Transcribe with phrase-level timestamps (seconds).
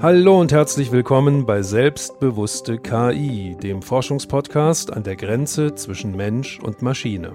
[0.00, 6.82] Hallo und herzlich willkommen bei Selbstbewusste KI, dem Forschungspodcast an der Grenze zwischen Mensch und
[6.82, 7.32] Maschine.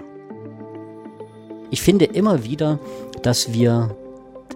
[1.70, 2.78] Ich finde immer wieder,
[3.22, 3.94] dass wir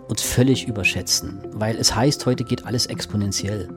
[0.08, 3.68] uns völlig überschätzen, weil es heißt, heute geht alles exponentiell.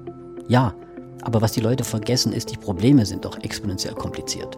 [0.48, 0.76] Ja,
[1.24, 4.58] aber was die Leute vergessen ist, die Probleme sind doch exponentiell kompliziert.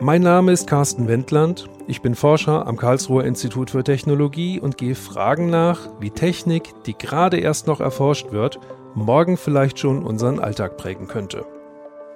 [0.00, 1.70] Mein Name ist Carsten Wendland.
[1.86, 6.98] Ich bin Forscher am Karlsruher Institut für Technologie und gehe Fragen nach, wie Technik, die
[6.98, 8.58] gerade erst noch erforscht wird,
[8.96, 11.46] morgen vielleicht schon unseren Alltag prägen könnte.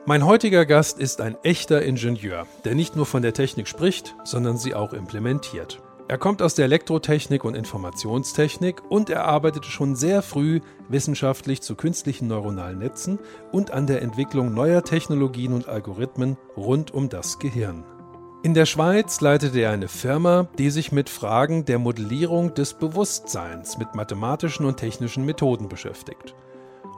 [0.06, 4.59] Mein heutiger Gast ist ein echter Ingenieur, der nicht nur von der Technik spricht, sondern
[4.59, 5.81] sie auch implementiert.
[6.11, 11.75] Er kommt aus der Elektrotechnik und Informationstechnik und er arbeitete schon sehr früh wissenschaftlich zu
[11.75, 13.19] künstlichen neuronalen Netzen
[13.53, 17.84] und an der Entwicklung neuer Technologien und Algorithmen rund um das Gehirn.
[18.43, 23.77] In der Schweiz leitete er eine Firma, die sich mit Fragen der Modellierung des Bewusstseins
[23.77, 26.34] mit mathematischen und technischen Methoden beschäftigt.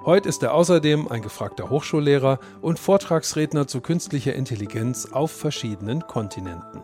[0.05, 6.83] Heute ist er außerdem ein gefragter Hochschullehrer und Vortragsredner zu künstlicher Intelligenz auf verschiedenen Kontinenten.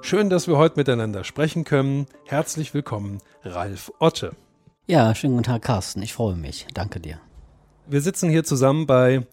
[0.00, 2.06] Schön, dass wir heute miteinander sprechen können.
[2.24, 4.32] Herzlich willkommen, Ralf Otte.
[4.86, 6.00] Ja, schönen guten Tag, Carsten.
[6.02, 6.66] Ich freue mich.
[6.72, 7.20] Danke dir.
[7.86, 9.26] Wir sitzen hier zusammen bei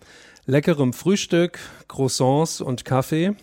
[0.46, 3.36] leckerem Frühstück, Croissants und Kaffee.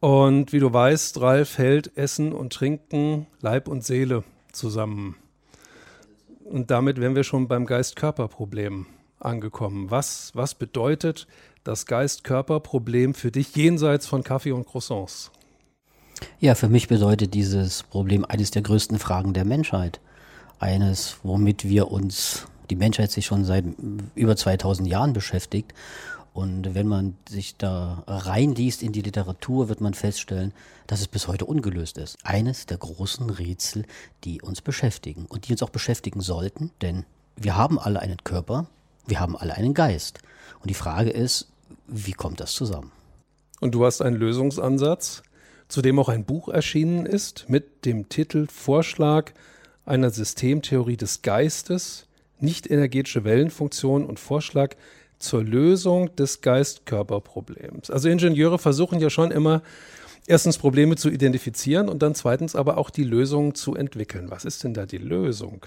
[0.00, 5.16] Und wie du weißt, Ralf hält Essen und Trinken, Leib und Seele zusammen.
[6.44, 8.86] Und damit wären wir schon beim Geist-Körper-Problem
[9.20, 9.90] angekommen.
[9.90, 11.26] Was, was bedeutet
[11.62, 15.30] das Geist-Körper-Problem für dich jenseits von Kaffee und Croissants?
[16.40, 20.00] Ja, für mich bedeutet dieses Problem eines der größten Fragen der Menschheit.
[20.58, 23.64] Eines, womit wir uns, die Menschheit sich schon seit
[24.14, 25.74] über 2000 Jahren beschäftigt.
[26.32, 30.52] Und wenn man sich da reinliest in die Literatur, wird man feststellen,
[30.86, 32.18] dass es bis heute ungelöst ist.
[32.24, 33.86] Eines der großen Rätsel,
[34.24, 37.04] die uns beschäftigen und die uns auch beschäftigen sollten, denn
[37.36, 38.66] wir haben alle einen Körper,
[39.06, 40.18] wir haben alle einen Geist.
[40.60, 41.48] Und die Frage ist,
[41.86, 42.92] wie kommt das zusammen?
[43.60, 45.22] Und du hast einen Lösungsansatz?
[45.68, 49.32] Zu dem auch ein Buch erschienen ist mit dem Titel Vorschlag
[49.84, 52.06] einer Systemtheorie des Geistes,
[52.40, 54.74] nicht energetische Wellenfunktion und Vorschlag
[55.18, 57.90] zur Lösung des Geist-Körper-Problems.
[57.90, 59.62] Also Ingenieure versuchen ja schon immer,
[60.26, 64.30] erstens Probleme zu identifizieren und dann zweitens aber auch die Lösung zu entwickeln.
[64.30, 65.64] Was ist denn da die Lösung?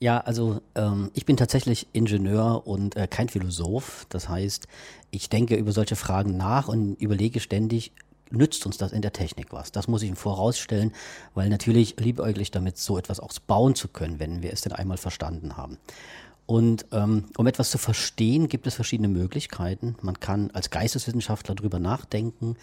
[0.00, 4.06] Ja, also ähm, ich bin tatsächlich Ingenieur und äh, kein Philosoph.
[4.08, 4.66] Das heißt,
[5.10, 7.92] ich denke über solche Fragen nach und überlege ständig,
[8.30, 9.72] nützt uns das in der Technik was?
[9.72, 10.92] Das muss ich vorausstellen,
[11.34, 14.96] weil natürlich liebäuglich damit so etwas auch bauen zu können, wenn wir es denn einmal
[14.96, 15.78] verstanden haben.
[16.50, 19.94] Und ähm, um etwas zu verstehen, gibt es verschiedene Möglichkeiten.
[20.02, 22.56] Man kann als Geisteswissenschaftler drüber nachdenken,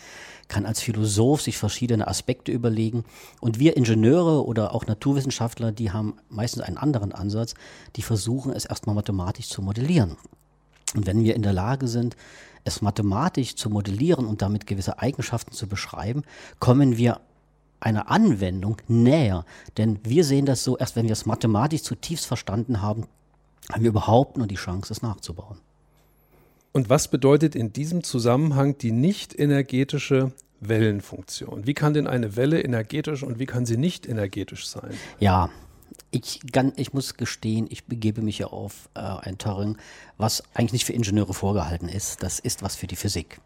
[0.49, 3.05] kann als Philosoph sich verschiedene Aspekte überlegen.
[3.39, 7.53] Und wir Ingenieure oder auch Naturwissenschaftler, die haben meistens einen anderen Ansatz,
[7.95, 10.17] die versuchen es erstmal mathematisch zu modellieren.
[10.93, 12.17] Und wenn wir in der Lage sind,
[12.67, 16.23] es mathematisch zu modellieren und damit gewisse Eigenschaften zu beschreiben,
[16.59, 17.21] kommen wir
[17.79, 19.45] einer Anwendung näher.
[19.77, 23.05] Denn wir sehen das so, erst wenn wir es mathematisch zutiefst verstanden haben,
[23.71, 25.57] haben wir überhaupt nur die Chance, es nachzubauen.
[26.71, 31.65] Und was bedeutet in diesem Zusammenhang die nicht energetische Wellenfunktion?
[31.65, 34.91] Wie kann denn eine Welle energetisch und wie kann sie nicht energetisch sein?
[35.19, 35.49] Ja,
[36.11, 39.77] ich, kann, ich muss gestehen, ich begebe mich ja auf äh, ein Terrain,
[40.17, 42.23] was eigentlich nicht für Ingenieure vorgehalten ist.
[42.23, 43.39] Das ist was für die Physik.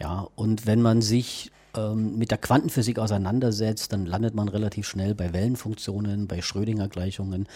[0.00, 5.14] Ja, und wenn man sich ähm, mit der Quantenphysik auseinandersetzt, dann landet man relativ schnell
[5.14, 7.46] bei Wellenfunktionen, bei Schrödinger-Gleichungen.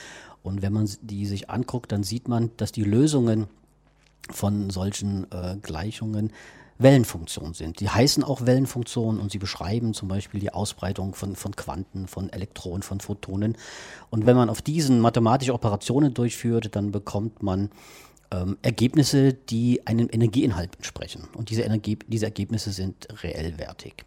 [0.43, 3.47] Und wenn man die sich anguckt, dann sieht man, dass die Lösungen
[4.31, 6.33] von solchen äh, Gleichungen
[6.79, 7.81] Wellenfunktionen sind.
[7.81, 12.31] Die heißen auch Wellenfunktionen und sie beschreiben zum Beispiel die Ausbreitung von, von Quanten, von
[12.31, 13.57] Elektronen, von Photonen.
[14.11, 17.71] Und wenn man auf diesen mathematische Operationen durchführt, dann bekommt man
[18.33, 21.29] ähm, Ergebnisse, die einem Energieinhalt entsprechen.
[21.37, 24.05] Und diese, Energie, diese Ergebnisse sind reellwertig.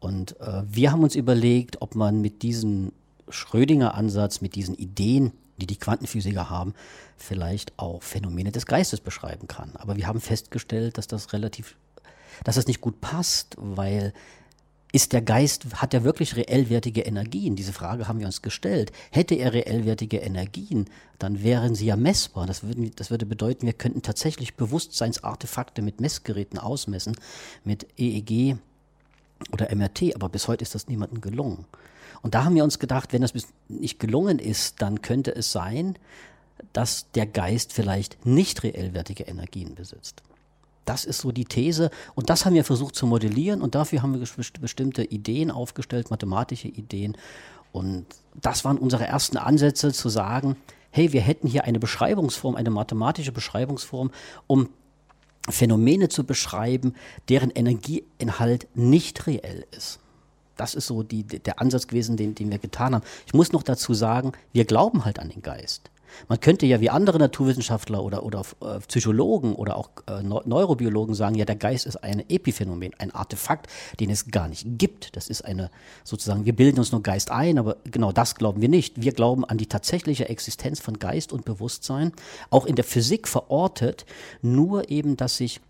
[0.00, 2.92] Und äh, wir haben uns überlegt, ob man mit diesem
[3.28, 6.74] Schrödinger-Ansatz, mit diesen Ideen, die die Quantenphysiker haben,
[7.16, 9.76] vielleicht auch Phänomene des Geistes beschreiben kann.
[9.76, 11.76] Aber wir haben festgestellt, dass das relativ
[12.44, 14.12] dass es nicht gut passt, weil
[14.94, 17.56] ist der Geist, hat er wirklich reellwertige Energien?
[17.56, 18.92] Diese Frage haben wir uns gestellt.
[19.10, 20.84] Hätte er reellwertige Energien,
[21.18, 22.46] dann wären sie ja messbar.
[22.46, 27.16] Das, würden, das würde bedeuten, wir könnten tatsächlich Bewusstseinsartefakte mit Messgeräten ausmessen,
[27.64, 28.56] mit EEG
[29.50, 31.64] oder MRT, aber bis heute ist das niemandem gelungen.
[32.20, 33.32] Und da haben wir uns gedacht, wenn das
[33.68, 35.96] nicht gelungen ist, dann könnte es sein,
[36.74, 40.22] dass der Geist vielleicht nicht reellwertige Energien besitzt.
[40.84, 44.18] Das ist so die These und das haben wir versucht zu modellieren und dafür haben
[44.18, 44.26] wir
[44.60, 47.16] bestimmte Ideen aufgestellt, mathematische Ideen.
[47.70, 48.06] Und
[48.40, 50.56] das waren unsere ersten Ansätze zu sagen,
[50.90, 54.10] hey, wir hätten hier eine Beschreibungsform, eine mathematische Beschreibungsform,
[54.46, 54.68] um
[55.48, 56.94] Phänomene zu beschreiben,
[57.28, 59.98] deren Energieinhalt nicht reell ist.
[60.56, 63.04] Das ist so die, der Ansatz gewesen, den, den wir getan haben.
[63.26, 65.90] Ich muss noch dazu sagen, wir glauben halt an den Geist.
[66.28, 71.34] Man könnte ja wie andere Naturwissenschaftler oder, oder äh, Psychologen oder auch äh, Neurobiologen sagen,
[71.34, 73.68] ja, der Geist ist ein Epiphänomen, ein Artefakt,
[74.00, 75.16] den es gar nicht gibt.
[75.16, 75.70] Das ist eine,
[76.04, 79.00] sozusagen, wir bilden uns nur Geist ein, aber genau das glauben wir nicht.
[79.00, 82.12] Wir glauben an die tatsächliche Existenz von Geist und Bewusstsein,
[82.50, 84.06] auch in der Physik verortet,
[84.40, 85.60] nur eben, dass sich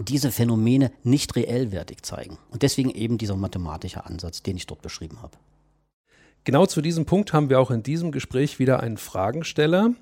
[0.00, 2.38] diese Phänomene nicht reellwertig zeigen.
[2.50, 5.36] Und deswegen eben dieser mathematische Ansatz, den ich dort beschrieben habe.
[6.44, 9.94] Genau zu diesem Punkt haben wir auch in diesem Gespräch wieder einen Fragensteller,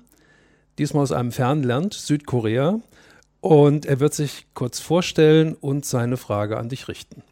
[0.77, 2.81] diesmal aus einem fernen Land, Südkorea.
[3.39, 7.23] Und er wird sich kurz vorstellen und seine Frage an dich richten.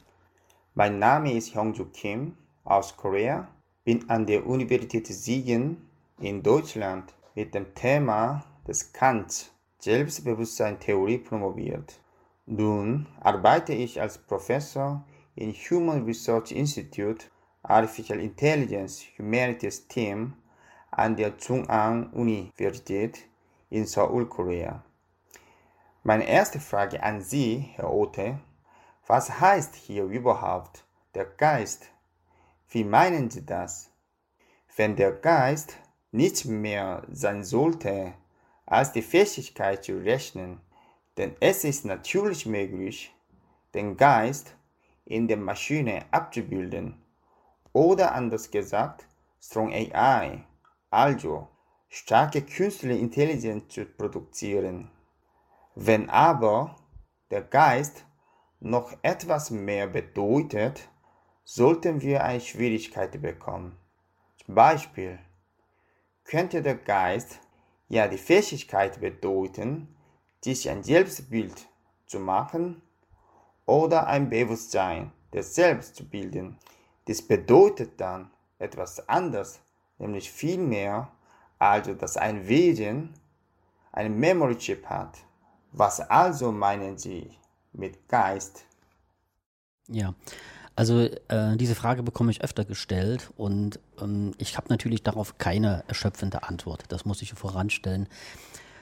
[0.76, 3.50] Mein Name ist Hyungju Kim aus Korea,
[3.84, 5.90] bin an der Universität Siegen
[6.22, 12.00] in Deutschland mit dem Thema des Kant Selbstbewusstsein-Theorie promoviert.
[12.46, 15.04] Nun arbeite ich als Professor
[15.36, 17.26] im Human Research Institute
[17.72, 20.34] Artificial Intelligence Humanities Team
[20.92, 23.30] an der Chung-Ang-Universität
[23.70, 24.84] in Seoul, Korea.
[26.04, 28.40] Meine erste Frage an Sie, Herr Ote,
[29.08, 30.84] was heißt hier überhaupt
[31.16, 31.90] der Geist?
[32.70, 33.90] Wie meinen Sie das?
[34.76, 35.78] Wenn der Geist
[36.12, 38.14] nichts mehr sein sollte,
[38.66, 40.60] als die Fähigkeit zu rechnen,
[41.16, 43.16] denn es ist natürlich möglich,
[43.74, 44.58] den Geist
[45.06, 47.01] in der Maschine abzubilden
[47.74, 49.06] oder anders gesagt,
[49.42, 50.44] Strong AI,
[50.90, 51.48] also
[51.90, 54.92] starke künstliche Intelligenz zu produzieren.
[55.76, 56.76] Wenn aber
[57.32, 58.06] der Geist
[58.60, 60.90] noch etwas mehr bedeutet,
[61.44, 63.78] sollten wir eine Schwierigkeit bekommen.
[64.46, 65.20] Zum Beispiel
[66.24, 67.40] könnte der Geist
[67.90, 69.96] ja die Fähigkeit bedeuten,
[70.44, 71.68] sich ein Selbstbild
[72.06, 72.82] zu machen
[73.66, 76.58] oder ein Bewusstsein des Selbst zu bilden.
[77.12, 79.60] Das bedeutet dann etwas anderes,
[79.98, 81.12] nämlich viel mehr,
[81.60, 83.10] also dass ein Wesen
[83.92, 85.18] einen Memory Chip hat.
[85.74, 87.30] Was also meinen Sie
[87.74, 88.64] mit Geist?
[89.90, 90.14] Ja,
[90.78, 95.84] also äh, diese Frage bekomme ich öfter gestellt und ähm, ich habe natürlich darauf keine
[95.90, 96.86] erschöpfende Antwort.
[96.88, 98.08] Das muss ich voranstellen.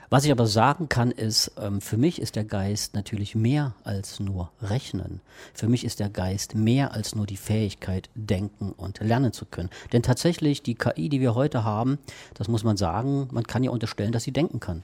[0.10, 4.20] Was ich aber sagen kann, ist, ähm, für mich ist der Geist natürlich mehr als
[4.20, 5.22] nur Rechnen.
[5.54, 9.70] Für mich ist der Geist mehr als nur die Fähigkeit, denken und lernen zu können.
[9.94, 12.00] Denn tatsächlich, die KI, die wir heute haben,
[12.34, 14.84] das muss man sagen, man kann ja unterstellen, dass sie denken kann.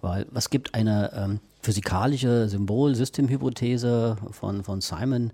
[0.00, 5.30] Weil was gibt eine ähm, physikalische Symbol-Systemhypothese von, von Simon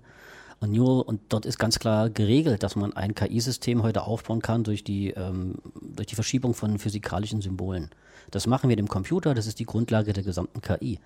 [0.65, 4.63] und Newell und dort ist ganz klar geregelt, dass man ein KI-System heute aufbauen kann
[4.63, 7.89] durch die, ähm, durch die Verschiebung von physikalischen Symbolen.
[8.31, 10.99] Das machen wir dem Computer, das ist die Grundlage der gesamten KI.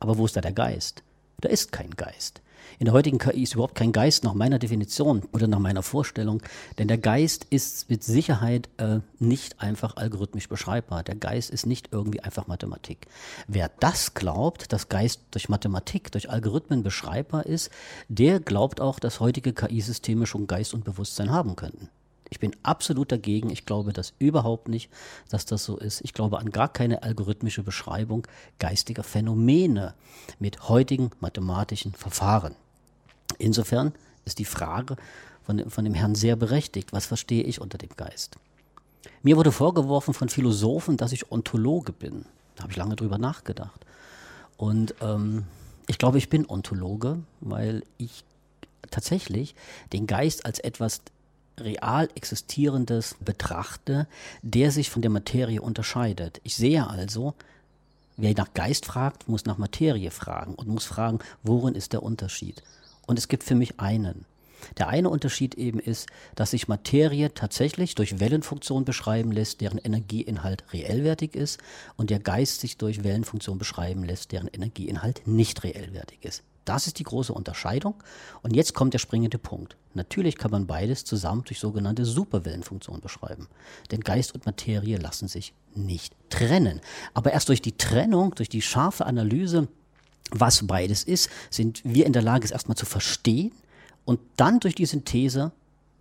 [0.00, 1.02] Aber wo ist da der Geist?
[1.40, 2.40] Da ist kein Geist.
[2.78, 6.42] In der heutigen KI ist überhaupt kein Geist nach meiner Definition oder nach meiner Vorstellung,
[6.78, 11.02] denn der Geist ist mit Sicherheit äh, nicht einfach algorithmisch beschreibbar.
[11.02, 13.06] Der Geist ist nicht irgendwie einfach Mathematik.
[13.46, 17.70] Wer das glaubt, dass Geist durch Mathematik, durch Algorithmen beschreibbar ist,
[18.08, 21.88] der glaubt auch, dass heutige KI-Systeme schon Geist und Bewusstsein haben könnten.
[22.30, 23.50] Ich bin absolut dagegen.
[23.50, 24.90] Ich glaube das überhaupt nicht,
[25.28, 26.00] dass das so ist.
[26.02, 28.26] Ich glaube an gar keine algorithmische Beschreibung
[28.58, 29.94] geistiger Phänomene
[30.38, 32.54] mit heutigen mathematischen Verfahren.
[33.38, 33.92] Insofern
[34.24, 34.96] ist die Frage
[35.42, 36.92] von, von dem Herrn sehr berechtigt.
[36.92, 38.36] Was verstehe ich unter dem Geist?
[39.22, 42.24] Mir wurde vorgeworfen von Philosophen, dass ich Ontologe bin.
[42.56, 43.84] Da habe ich lange drüber nachgedacht.
[44.56, 45.44] Und ähm,
[45.86, 48.24] ich glaube, ich bin Ontologe, weil ich
[48.90, 49.54] tatsächlich
[49.92, 51.00] den Geist als etwas
[51.60, 54.06] real existierendes betrachte,
[54.42, 56.40] der sich von der Materie unterscheidet.
[56.44, 57.34] Ich sehe also,
[58.16, 62.62] wer nach Geist fragt, muss nach Materie fragen und muss fragen, worin ist der Unterschied?
[63.06, 64.24] Und es gibt für mich einen.
[64.76, 70.64] Der eine Unterschied eben ist, dass sich Materie tatsächlich durch Wellenfunktion beschreiben lässt, deren Energieinhalt
[70.72, 71.60] reellwertig ist,
[71.96, 76.42] und der Geist sich durch Wellenfunktion beschreiben lässt, deren Energieinhalt nicht reellwertig ist.
[76.68, 77.94] Das ist die große Unterscheidung.
[78.42, 79.76] Und jetzt kommt der springende Punkt.
[79.94, 83.48] Natürlich kann man beides zusammen durch sogenannte Superwellenfunktionen beschreiben.
[83.90, 86.82] Denn Geist und Materie lassen sich nicht trennen.
[87.14, 89.68] Aber erst durch die Trennung, durch die scharfe Analyse,
[90.30, 93.52] was beides ist, sind wir in der Lage, es erstmal zu verstehen
[94.04, 95.52] und dann durch die Synthese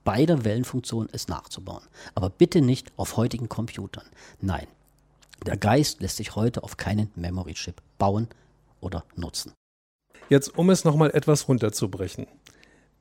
[0.03, 1.83] beider Wellenfunktionen es nachzubauen.
[2.13, 4.05] Aber bitte nicht auf heutigen Computern.
[4.41, 4.67] Nein,
[5.45, 8.27] der Geist lässt sich heute auf keinen Memory Chip bauen
[8.81, 9.53] oder nutzen.
[10.29, 12.27] Jetzt, um es nochmal etwas runterzubrechen.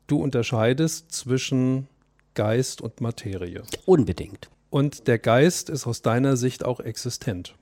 [0.07, 1.89] Du unterscheidest zwischen
[2.35, 3.63] Geist und Materie.
[3.85, 4.49] Unbedingt.
[4.71, 7.55] Und der Geist ist aus deiner Sicht auch existent.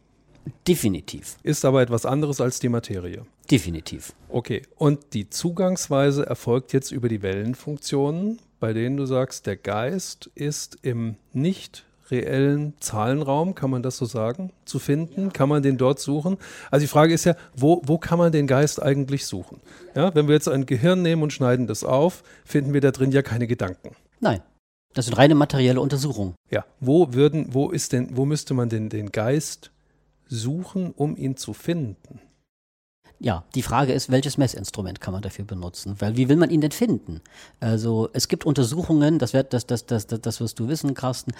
[0.68, 1.36] Definitiv.
[1.42, 3.24] Ist aber etwas anderes als die Materie.
[3.50, 4.12] Definitiv.
[4.28, 4.62] Okay.
[4.76, 10.78] Und die Zugangsweise erfolgt jetzt über die Wellenfunktionen, bei denen du sagst, der Geist ist
[10.82, 15.32] im nicht reellen Zahlenraum, kann man das so sagen, zu finden?
[15.32, 16.36] Kann man den dort suchen?
[16.70, 19.60] Also die Frage ist ja, wo, wo kann man den Geist eigentlich suchen?
[19.94, 23.12] Ja, wenn wir jetzt ein Gehirn nehmen und schneiden das auf, finden wir da drin
[23.12, 23.96] ja keine Gedanken.
[24.20, 24.42] Nein.
[24.94, 26.34] Das sind reine materielle Untersuchungen.
[26.50, 29.72] Ja, wo würden, wo ist denn, wo müsste man denn den Geist
[30.28, 32.20] suchen, um ihn zu finden?
[33.24, 35.96] Ja, die Frage ist, welches Messinstrument kann man dafür benutzen?
[35.98, 37.22] Weil wie will man ihn denn finden?
[37.58, 41.32] Also es gibt Untersuchungen, das, wird, das, das, das, das, das wirst du wissen, Carsten.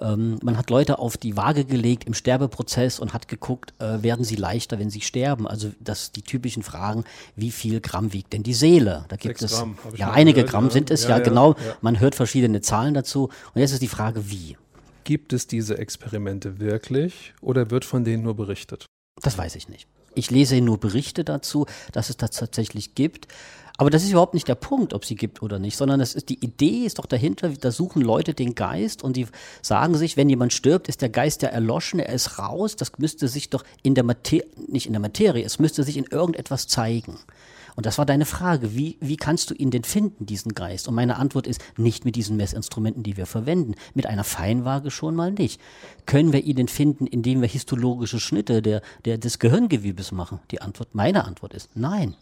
[0.00, 4.24] Ähm, man hat Leute auf die Waage gelegt im Sterbeprozess und hat geguckt, äh, werden
[4.24, 5.46] sie leichter, wenn sie sterben?
[5.46, 7.04] Also das die typischen Fragen,
[7.36, 9.04] wie viel Gramm wiegt denn die Seele?
[9.06, 10.70] Da gibt es Gramm, ja einige gehört, Gramm ja.
[10.72, 11.54] sind es ja, Ja, ja, genau.
[11.82, 13.28] Man hört verschiedene Zahlen dazu.
[13.54, 14.56] Und jetzt ist die Frage, wie?
[15.04, 18.86] Gibt es diese Experimente wirklich oder wird von denen nur berichtet?
[19.22, 19.86] Das weiß ich nicht.
[20.14, 23.28] Ich lese nur Berichte dazu, dass es das tatsächlich gibt.
[23.80, 26.30] Aber das ist überhaupt nicht der Punkt, ob sie gibt oder nicht, sondern das ist
[26.30, 29.28] die Idee ist doch dahinter, da suchen Leute den Geist und die
[29.62, 33.28] sagen sich, wenn jemand stirbt, ist der Geist ja erloschen, er ist raus, das müsste
[33.28, 37.20] sich doch in der Materie, nicht in der Materie, es müsste sich in irgendetwas zeigen.
[37.78, 40.88] Und das war deine Frage, wie, wie kannst du ihn denn finden, diesen Geist?
[40.88, 43.76] Und meine Antwort ist, nicht mit diesen Messinstrumenten, die wir verwenden.
[43.94, 45.60] Mit einer Feinwaage schon mal nicht.
[46.04, 50.40] Können wir ihn denn finden, indem wir histologische Schnitte der, der, des Gehirngewebes machen?
[50.50, 52.16] Die Antwort, meine Antwort ist nein.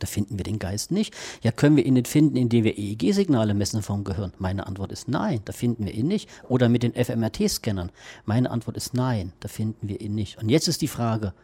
[0.00, 1.14] Da finden wir den Geist nicht.
[1.42, 4.32] Ja, können wir ihn nicht finden, indem wir EEG-Signale messen vom Gehirn?
[4.38, 6.30] Meine Antwort ist nein, da finden wir ihn nicht.
[6.48, 7.92] Oder mit den fMRT-Scannern?
[8.24, 10.38] Meine Antwort ist nein, da finden wir ihn nicht.
[10.38, 11.34] Und jetzt ist die Frage,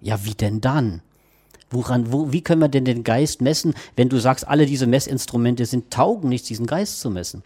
[0.00, 1.02] ja, wie denn dann?
[1.70, 5.66] Woran, wo, wie können wir denn den Geist messen, wenn du sagst, alle diese Messinstrumente
[5.66, 7.42] sind taugen nichts, diesen Geist zu messen?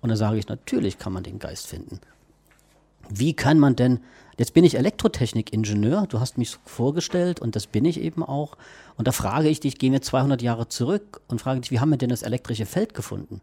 [0.00, 2.00] Und dann sage ich, natürlich kann man den Geist finden.
[3.08, 4.00] Wie kann man denn,
[4.38, 8.56] jetzt bin ich Elektrotechnikingenieur, du hast mich so vorgestellt und das bin ich eben auch.
[8.96, 11.90] Und da frage ich dich, gehen wir 200 Jahre zurück und frage dich, wie haben
[11.90, 13.40] wir denn das elektrische Feld gefunden?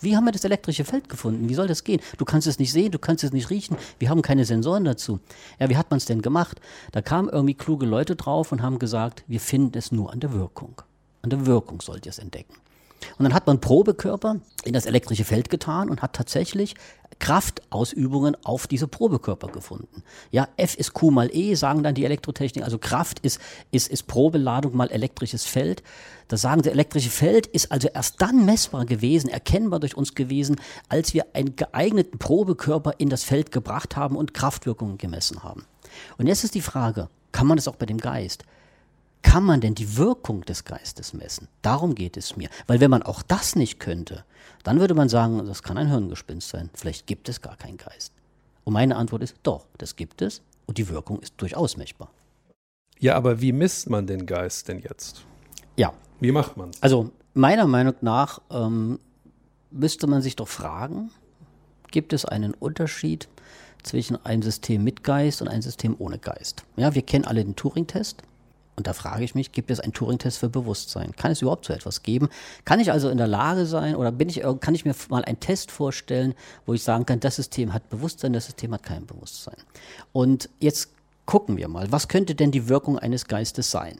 [0.00, 1.48] Wie haben wir das elektrische Feld gefunden?
[1.48, 2.00] Wie soll das gehen?
[2.18, 3.76] Du kannst es nicht sehen, du kannst es nicht riechen.
[3.98, 5.20] Wir haben keine Sensoren dazu.
[5.58, 6.60] Ja, wie hat man es denn gemacht?
[6.92, 10.32] Da kamen irgendwie kluge Leute drauf und haben gesagt, wir finden es nur an der
[10.32, 10.82] Wirkung.
[11.22, 12.54] An der Wirkung sollt ihr es entdecken.
[13.18, 16.74] Und dann hat man Probekörper in das elektrische Feld getan und hat tatsächlich
[17.18, 20.02] Kraftausübungen auf diese Probekörper gefunden.
[20.30, 22.64] Ja, F ist Q mal E, sagen dann die Elektrotechnik.
[22.64, 25.82] Also Kraft ist, ist, ist Probeladung mal elektrisches Feld.
[26.28, 30.56] Das sagen sie, elektrische Feld ist also erst dann messbar gewesen, erkennbar durch uns gewesen,
[30.88, 35.64] als wir einen geeigneten Probekörper in das Feld gebracht haben und Kraftwirkungen gemessen haben.
[36.18, 38.44] Und jetzt ist die Frage, kann man das auch bei dem Geist?
[39.26, 41.48] Kann man denn die Wirkung des Geistes messen?
[41.60, 42.48] Darum geht es mir.
[42.68, 44.24] Weil wenn man auch das nicht könnte,
[44.62, 46.70] dann würde man sagen, das kann ein Hirngespinst sein.
[46.74, 48.12] Vielleicht gibt es gar keinen Geist.
[48.62, 52.08] Und meine Antwort ist, doch, das gibt es und die Wirkung ist durchaus messbar.
[53.00, 55.24] Ja, aber wie misst man den Geist denn jetzt?
[55.76, 56.80] Ja, Wie macht man es?
[56.82, 58.98] also meiner Meinung nach ähm,
[59.72, 61.10] müsste man sich doch fragen,
[61.90, 63.28] gibt es einen Unterschied
[63.82, 66.64] zwischen einem System mit Geist und einem System ohne Geist?
[66.76, 68.22] Ja, wir kennen alle den Turing-Test.
[68.76, 71.16] Und da frage ich mich, gibt es einen Turing-Test für Bewusstsein?
[71.16, 72.28] Kann es überhaupt so etwas geben?
[72.66, 75.24] Kann ich also in der Lage sein oder bin ich, irg- kann ich mir mal
[75.24, 76.34] einen Test vorstellen,
[76.66, 79.56] wo ich sagen kann, das System hat Bewusstsein, das System hat kein Bewusstsein?
[80.12, 80.90] Und jetzt
[81.24, 83.98] gucken wir mal, was könnte denn die Wirkung eines Geistes sein?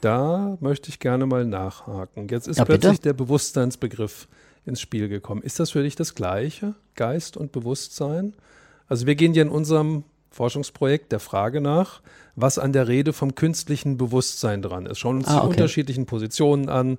[0.00, 2.28] Da möchte ich gerne mal nachhaken.
[2.28, 2.78] Jetzt ist Ja, bitte.
[2.78, 4.28] plötzlich der Bewusstseinsbegriff
[4.66, 5.42] ins Spiel gekommen.
[5.42, 8.34] Ist das für dich das Gleiche, Geist und Bewusstsein?
[8.88, 12.00] Also wir gehen ja in unserem Forschungsprojekt der Frage nach,
[12.34, 14.98] was an der Rede vom künstlichen Bewusstsein dran ist.
[14.98, 15.48] Schauen uns Ah, die okay.
[15.50, 16.98] unterschiedlichen Positionen an,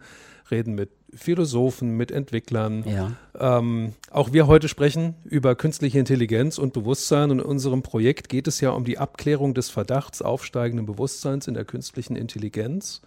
[0.51, 2.83] reden mit Philosophen, mit Entwicklern.
[2.87, 3.11] Ja.
[3.57, 8.47] Ähm, auch wir heute sprechen über künstliche Intelligenz und Bewusstsein und in unserem Projekt geht
[8.47, 13.01] es ja um die Abklärung des Verdachts aufsteigenden Bewusstseins in der künstlichen Intelligenz.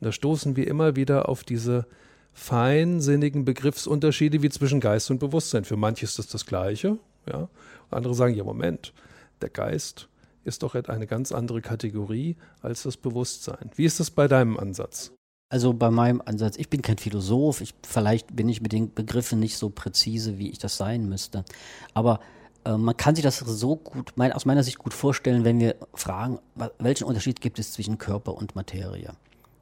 [0.00, 1.86] Und da stoßen wir immer wieder auf diese
[2.32, 5.64] feinsinnigen Begriffsunterschiede wie zwischen Geist und Bewusstsein.
[5.64, 7.48] Für manche ist das das Gleiche, ja.
[7.90, 8.92] Und andere sagen, ja, Moment,
[9.40, 10.08] der Geist
[10.44, 13.70] ist doch eine ganz andere Kategorie als das Bewusstsein.
[13.74, 15.12] Wie ist das bei deinem Ansatz?
[15.50, 19.40] Also bei meinem Ansatz, ich bin kein Philosoph, ich, vielleicht bin ich mit den Begriffen
[19.40, 21.44] nicht so präzise, wie ich das sein müsste.
[21.94, 22.20] Aber
[22.64, 25.76] äh, man kann sich das so gut, mein, aus meiner Sicht gut vorstellen, wenn wir
[25.94, 26.38] fragen,
[26.78, 29.14] welchen Unterschied gibt es zwischen Körper und Materie?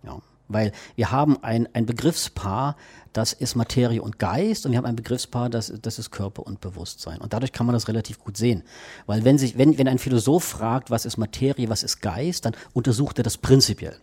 [0.03, 0.21] Ja.
[0.49, 2.77] Weil wir haben ein, ein Begriffspaar,
[3.13, 6.61] das ist Materie und Geist, und wir haben ein Begriffspaar, das, das ist Körper und
[6.61, 7.21] Bewusstsein.
[7.21, 8.63] Und dadurch kann man das relativ gut sehen.
[9.07, 12.55] Weil wenn, sich, wenn, wenn ein Philosoph fragt, was ist Materie, was ist Geist, dann
[12.73, 13.97] untersucht er das prinzipiell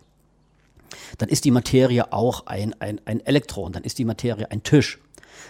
[1.18, 4.98] dann ist die Materie auch ein, ein, ein Elektron, dann ist die Materie ein Tisch.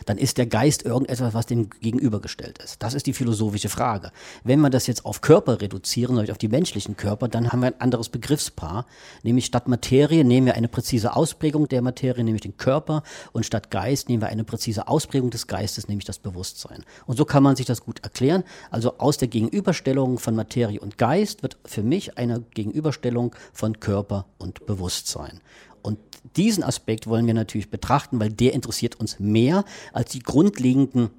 [0.06, 2.82] Dann ist der Geist irgendetwas, was dem gegenübergestellt ist.
[2.82, 4.12] Das ist die philosophische Frage.
[4.42, 7.68] Wenn wir das jetzt auf Körper reduzieren, nämlich auf die menschlichen Körper, dann haben wir
[7.68, 8.86] ein anderes Begriffspaar,
[9.22, 13.70] nämlich statt Materie nehmen wir eine präzise Ausprägung der Materie, nämlich den Körper, und statt
[13.70, 16.84] Geist nehmen wir eine präzise Ausprägung des Geistes, nämlich das Bewusstsein.
[17.06, 18.44] Und so kann man sich das gut erklären.
[18.70, 24.26] Also aus der Gegenüberstellung von Materie und Geist wird für mich eine Gegenüberstellung von Körper
[24.38, 25.40] und Bewusstsein.
[25.84, 25.98] Und
[26.36, 31.10] diesen Aspekt wollen wir natürlich betrachten, weil der interessiert uns mehr als die grundlegenden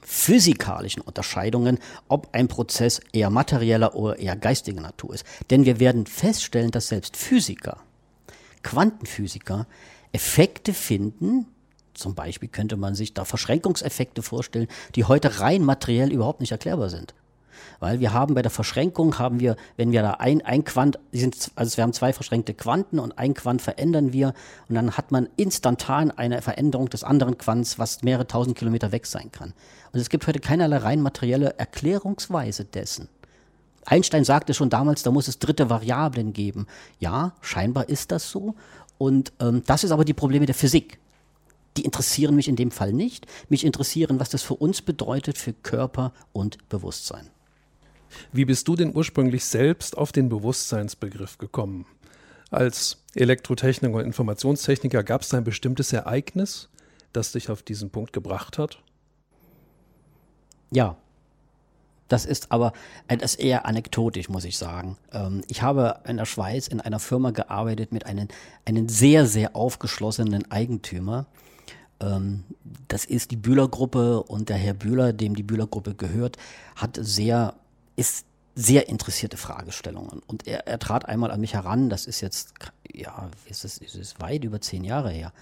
[0.00, 5.26] physikalischen Unterscheidungen, ob ein Prozess eher materieller oder eher geistiger Natur ist.
[5.50, 7.78] Denn wir werden feststellen, dass selbst Physiker,
[8.62, 9.66] Quantenphysiker,
[10.12, 11.46] Effekte finden,
[11.94, 16.88] zum Beispiel könnte man sich da Verschränkungseffekte vorstellen, die heute rein materiell überhaupt nicht erklärbar
[16.88, 17.14] sind.
[17.80, 21.50] Weil wir haben bei der Verschränkung haben wir, wenn wir da ein, ein Quant, sind,
[21.54, 24.34] also wir haben zwei verschränkte Quanten und ein Quant verändern wir
[24.68, 29.06] und dann hat man instantan eine Veränderung des anderen Quants, was mehrere tausend Kilometer weg
[29.06, 29.52] sein kann.
[29.92, 33.08] Und es gibt heute keinerlei rein materielle Erklärungsweise dessen.
[33.84, 36.66] Einstein sagte schon damals, da muss es dritte Variablen geben.
[37.00, 38.54] Ja, scheinbar ist das so.
[38.98, 40.98] Und ähm, das ist aber die Probleme der Physik.
[41.76, 43.26] Die interessieren mich in dem Fall nicht.
[43.48, 47.28] Mich interessieren, was das für uns bedeutet, für Körper und Bewusstsein.
[48.32, 51.86] Wie bist du denn ursprünglich selbst auf den Bewusstseinsbegriff gekommen?
[52.50, 56.68] Als Elektrotechniker und Informationstechniker gab es ein bestimmtes Ereignis,
[57.12, 58.78] das dich auf diesen Punkt gebracht hat?
[60.70, 60.96] Ja,
[62.12, 62.74] das ist aber
[63.08, 64.98] das ist eher anekdotisch, muss ich sagen.
[65.12, 68.28] Ähm, ich habe in der Schweiz in einer Firma gearbeitet mit einem,
[68.66, 71.26] einem sehr, sehr aufgeschlossenen Eigentümer.
[72.00, 72.44] Ähm,
[72.88, 76.36] das ist die Bühler-Gruppe und der Herr Bühler, dem die Bühler-Gruppe gehört,
[76.76, 77.54] hat sehr
[77.96, 80.22] ist sehr interessierte Fragestellungen.
[80.26, 82.54] Und er, er trat einmal an mich heran, das ist jetzt,
[82.92, 85.32] ja, ist es, ist es weit über zehn Jahre her.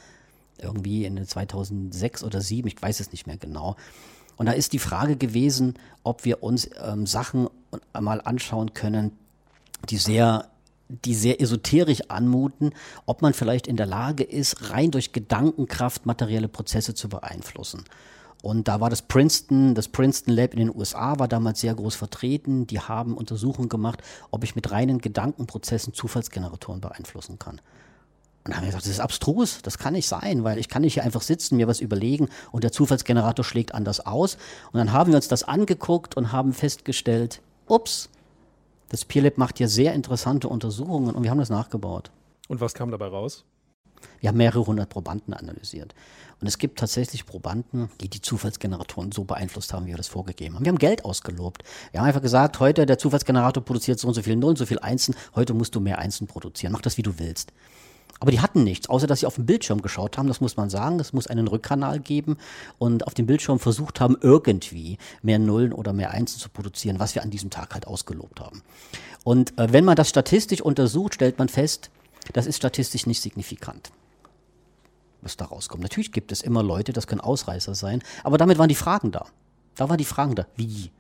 [0.59, 3.77] Irgendwie in 2006 oder 2007, ich weiß es nicht mehr genau.
[4.37, 7.49] Und da ist die Frage gewesen, ob wir uns ähm, Sachen
[7.99, 9.13] mal anschauen können,
[9.89, 10.51] die sehr
[11.05, 12.73] die sehr esoterisch anmuten,
[13.07, 17.85] ob man vielleicht in der Lage ist, rein durch Gedankenkraft materielle Prozesse zu beeinflussen.
[18.43, 21.95] Und da war das Princeton, das Princeton Lab in den USA war damals sehr groß
[21.95, 22.67] vertreten.
[22.67, 27.61] Die haben Untersuchungen gemacht, ob ich mit reinen Gedankenprozessen Zufallsgeneratoren beeinflussen kann.
[28.45, 30.81] Und dann haben wir gesagt, das ist abstrus, das kann nicht sein, weil ich kann
[30.81, 34.39] nicht hier einfach sitzen, mir was überlegen und der Zufallsgenerator schlägt anders aus.
[34.73, 38.09] Und dann haben wir uns das angeguckt und haben festgestellt, ups,
[38.89, 42.11] das PeerLab macht hier sehr interessante Untersuchungen und wir haben das nachgebaut.
[42.49, 43.45] Und was kam dabei raus?
[44.21, 45.95] Wir haben mehrere hundert Probanden analysiert.
[46.41, 50.55] Und es gibt tatsächlich Probanden, die die Zufallsgeneratoren so beeinflusst haben, wie wir das vorgegeben
[50.55, 50.65] haben.
[50.65, 51.63] Wir haben Geld ausgelobt.
[51.93, 54.79] Wir haben einfach gesagt, heute der Zufallsgenerator produziert so und so viel Nullen, so viel
[54.79, 56.73] Einsen, heute musst du mehr Einsen produzieren.
[56.73, 57.53] Mach das, wie du willst.
[58.21, 60.69] Aber die hatten nichts, außer dass sie auf den Bildschirm geschaut haben, das muss man
[60.69, 61.01] sagen.
[61.01, 62.37] Es muss einen Rückkanal geben
[62.79, 67.15] und auf dem Bildschirm versucht haben, irgendwie mehr Nullen oder mehr Einsen zu produzieren, was
[67.15, 68.63] wir an diesem Tag halt ausgelobt haben.
[69.25, 71.91] Und äh, wenn man das statistisch untersucht, stellt man fest,
[72.33, 73.91] das ist statistisch nicht signifikant
[75.23, 75.83] was da rauskommt.
[75.83, 79.27] Natürlich gibt es immer Leute, das können Ausreißer sein, aber damit waren die Fragen da.
[79.77, 80.47] Da waren die Fragen da.
[80.57, 80.91] Wie?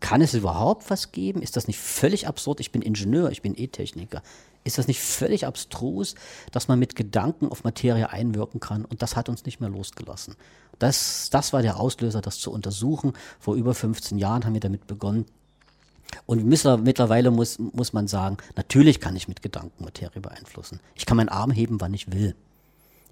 [0.00, 1.42] Kann es überhaupt was geben?
[1.42, 2.60] Ist das nicht völlig absurd?
[2.60, 4.22] Ich bin Ingenieur, ich bin E-Techniker.
[4.62, 6.16] Ist das nicht völlig abstrus,
[6.52, 8.84] dass man mit Gedanken auf Materie einwirken kann?
[8.84, 10.34] Und das hat uns nicht mehr losgelassen.
[10.78, 13.12] Das, das war der Auslöser, das zu untersuchen.
[13.38, 15.24] Vor über 15 Jahren haben wir damit begonnen.
[16.24, 20.80] Und mittlerweile muss, muss man sagen, natürlich kann ich mit Gedanken Materie beeinflussen.
[20.94, 22.34] Ich kann meinen Arm heben, wann ich will.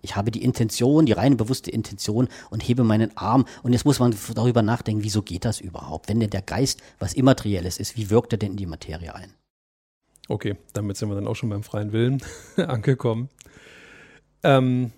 [0.04, 3.46] Ich habe die Intention, die reine bewusste Intention und hebe meinen Arm.
[3.62, 6.08] Und jetzt muss man darüber nachdenken, wieso geht das überhaupt?
[6.08, 9.32] Wenn denn der Geist was Immaterielles ist, wie wirkt er denn in die Materie ein?
[10.28, 12.22] Okay, damit sind wir dann auch schon beim freien Willen
[12.56, 13.30] angekommen.
[14.42, 14.92] Ähm,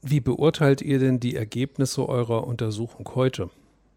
[0.00, 3.50] wie beurteilt ihr denn die Ergebnisse eurer Untersuchung heute?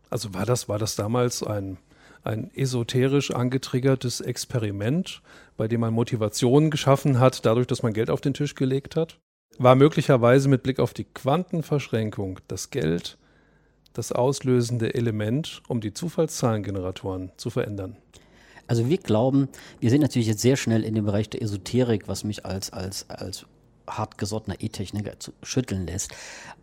[0.09, 1.77] Also war das, war das damals ein,
[2.23, 5.21] ein esoterisch angetriggertes Experiment,
[5.57, 9.19] bei dem man Motivation geschaffen hat, dadurch, dass man Geld auf den Tisch gelegt hat?
[9.59, 13.17] war möglicherweise mit Blick auf die Quantenverschränkung das Geld
[13.93, 17.97] das auslösende Element, um die Zufallszahlengeneratoren zu verändern.
[18.67, 22.23] Also wir glauben, wir sind natürlich jetzt sehr schnell in dem Bereich der Esoterik, was
[22.23, 23.45] mich als, als, als
[23.89, 26.11] hartgesottener E-Techniker schütteln lässt.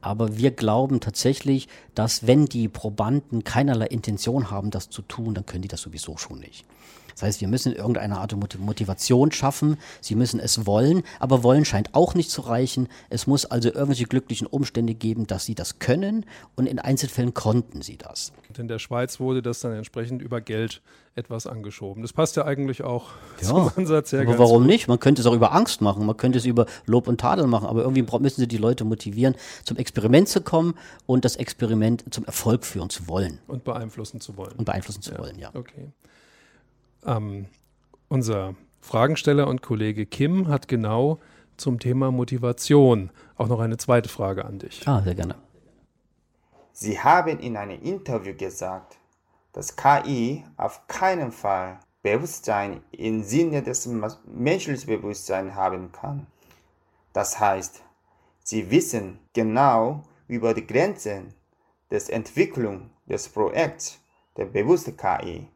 [0.00, 5.46] Aber wir glauben tatsächlich, dass wenn die Probanden keinerlei Intention haben, das zu tun, dann
[5.46, 6.64] können die das sowieso schon nicht.
[7.16, 9.78] Das heißt, wir müssen irgendeine Art Motivation schaffen.
[10.00, 12.88] Sie müssen es wollen, aber wollen scheint auch nicht zu reichen.
[13.10, 17.82] Es muss also irgendwelche glücklichen Umstände geben, dass sie das können und in Einzelfällen konnten
[17.82, 18.32] sie das.
[18.56, 20.80] in der Schweiz wurde das dann entsprechend über Geld
[21.14, 22.02] etwas angeschoben.
[22.02, 23.08] Das passt ja eigentlich auch
[23.40, 24.20] ja, zum Ansatz her.
[24.20, 24.66] Aber warum gut.
[24.66, 24.86] nicht?
[24.86, 27.46] Man könnte es auch über Angst machen, man könnte es über Lob und und Tadel
[27.46, 30.74] machen, aber irgendwie müssen sie die Leute motivieren, zum Experiment zu kommen
[31.06, 33.38] und das Experiment zum Erfolg führen zu wollen.
[33.46, 34.52] Und beeinflussen zu wollen.
[34.52, 35.18] Und beeinflussen zu ja.
[35.18, 35.50] wollen, ja.
[35.54, 35.88] Okay.
[37.06, 37.46] Ähm,
[38.08, 41.18] unser Fragensteller und Kollege Kim hat genau
[41.56, 44.86] zum Thema Motivation auch noch eine zweite Frage an dich.
[44.86, 45.36] Ah, sehr gerne.
[46.72, 48.98] Sie haben in einem Interview gesagt,
[49.52, 53.88] dass KI auf keinen Fall Bewusstsein im Sinne des
[54.26, 56.26] menschlichen Bewusstseins haben kann.
[57.12, 57.82] Das heißt,
[58.44, 61.34] sie wissen genau über die Grenzen
[61.90, 63.98] der Entwicklung des Projekts
[64.36, 65.48] der bewussten KI.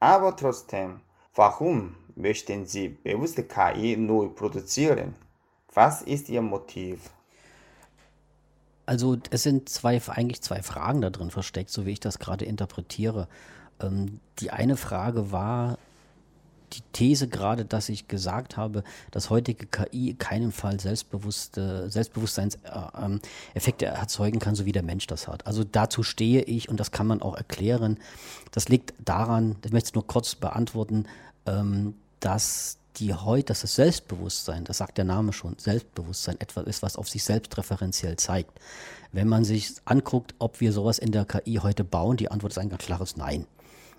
[0.00, 1.00] Aber trotzdem,
[1.34, 5.14] warum möchten Sie bewusste KI neu produzieren?
[5.74, 7.10] Was ist Ihr Motiv?
[8.86, 12.44] Also es sind zwei, eigentlich zwei Fragen da drin versteckt, so wie ich das gerade
[12.44, 13.28] interpretiere.
[13.80, 15.78] Ähm, die eine Frage war,
[16.72, 24.38] die These gerade, dass ich gesagt habe, dass heutige KI keinen Fall selbstbewusste, Selbstbewusstseinseffekte erzeugen
[24.38, 25.46] kann, so wie der Mensch das hat.
[25.46, 27.98] Also dazu stehe ich und das kann man auch erklären.
[28.52, 31.06] Das liegt daran, ich möchte es nur kurz beantworten,
[31.46, 36.82] ähm, dass die heute, dass das Selbstbewusstsein, das sagt der Name schon, Selbstbewusstsein etwas ist,
[36.82, 38.58] was auf sich selbst referenziell zeigt.
[39.12, 42.58] Wenn man sich anguckt, ob wir sowas in der KI heute bauen, die Antwort ist
[42.58, 43.46] ein ganz klares Nein.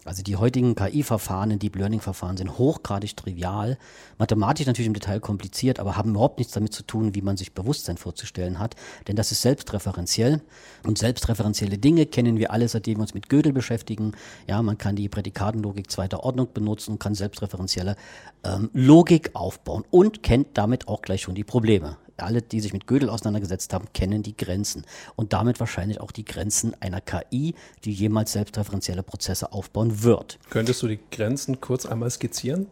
[0.06, 3.78] Also die heutigen KI-Verfahren, Deep Learning-Verfahren sind hochgradig trivial,
[4.18, 7.54] mathematisch natürlich im Detail kompliziert, aber haben überhaupt nichts damit zu tun, wie man sich
[7.54, 8.76] Bewusstsein vorzustellen hat,
[9.08, 10.42] denn das ist selbstreferenziell
[10.86, 14.14] und selbstreferenzielle Dinge kennen wir alle, seitdem wir uns mit Gödel beschäftigen.
[14.48, 17.96] Ja, man kann die Prädikatenlogik zweiter Ordnung benutzen und kann selbstreferenzielle
[18.44, 22.88] ähm, Logik aufbauen und kennt damit auch gleich schon die Probleme alle, die sich mit
[22.88, 27.56] Gödel auseinandergesetzt haben, kennen die Grenzen und damit wahrscheinlich auch die Grenzen einer KI,
[27.86, 30.40] die jemals selbstreferenzielle Prozesse aufbauen wird.
[30.50, 32.68] Könntest du die Grenzen kurz einmal skizzieren?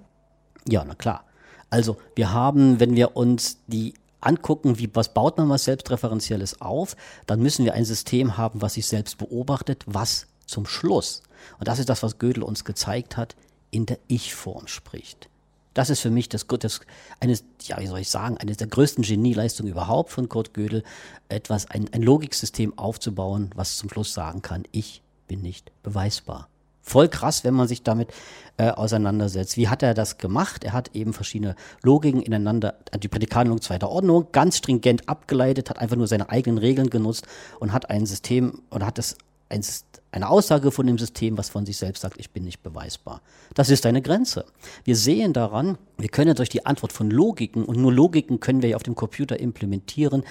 [0.68, 1.24] Ja, na klar.
[1.70, 6.96] Also wir haben, wenn wir uns die angucken, wie, was baut man was Selbstreferenzielles auf,
[7.26, 11.24] dann müssen wir ein System haben, was sich selbst beobachtet, was zum Schluss,
[11.60, 13.36] und das ist das, was Gödel uns gezeigt hat,
[13.70, 15.30] in der Ich-Form spricht.
[15.78, 16.82] Das ist für mich das, das
[17.20, 20.84] eines, ja, wie soll ich sagen, eines der größten Genieleistungen überhaupt von Kurt Gödel,
[21.30, 26.50] etwas, ein, ein Logiksystem aufzubauen, was zum Schluss sagen kann, ich bin nicht beweisbar.
[26.82, 28.10] Voll krass, wenn man sich damit
[28.58, 29.56] äh, auseinandersetzt.
[29.56, 30.64] Wie hat er das gemacht?
[30.64, 35.96] Er hat eben verschiedene Logiken ineinander, die Prädikatenlogik zweiter Ordnung, ganz stringent abgeleitet, hat einfach
[35.96, 37.28] nur seine eigenen Regeln genutzt
[37.60, 39.16] und hat ein System oder hat das
[39.50, 39.62] ein,
[40.12, 43.22] eine Aussage von dem System, was von sich selbst sagt, ich bin nicht beweisbar.
[43.54, 44.46] Das ist eine Grenze.
[44.84, 48.70] Wir sehen daran, wir können durch die Antwort von Logiken, und nur Logiken können wir
[48.70, 50.24] ja auf dem Computer implementieren,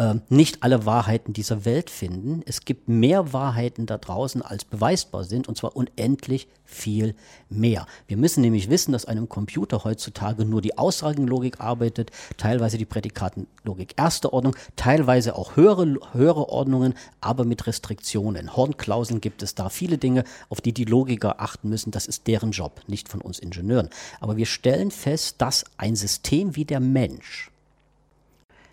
[0.00, 2.42] äh, nicht alle Wahrheiten dieser Welt finden.
[2.46, 7.14] Es gibt mehr Wahrheiten da draußen, als beweisbar sind, und zwar unendlich viel
[7.50, 7.86] mehr.
[8.06, 13.94] Wir müssen nämlich wissen, dass einem Computer heutzutage nur die Aussagenlogik arbeitet, teilweise die Prädikatenlogik
[13.98, 18.56] erster Ordnung, teilweise auch höhere, höhere Ordnungen, aber mit Restriktionen.
[18.56, 21.90] Hornklauseln gibt es da viele Dinge, auf die die Logiker achten müssen.
[21.90, 23.90] Das ist deren Job, nicht von uns Ingenieuren.
[24.20, 27.49] Aber wir stellen fest, dass ein System wie der Mensch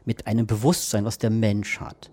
[0.08, 2.10] mit einem Bewusstsein, was der Mensch hat,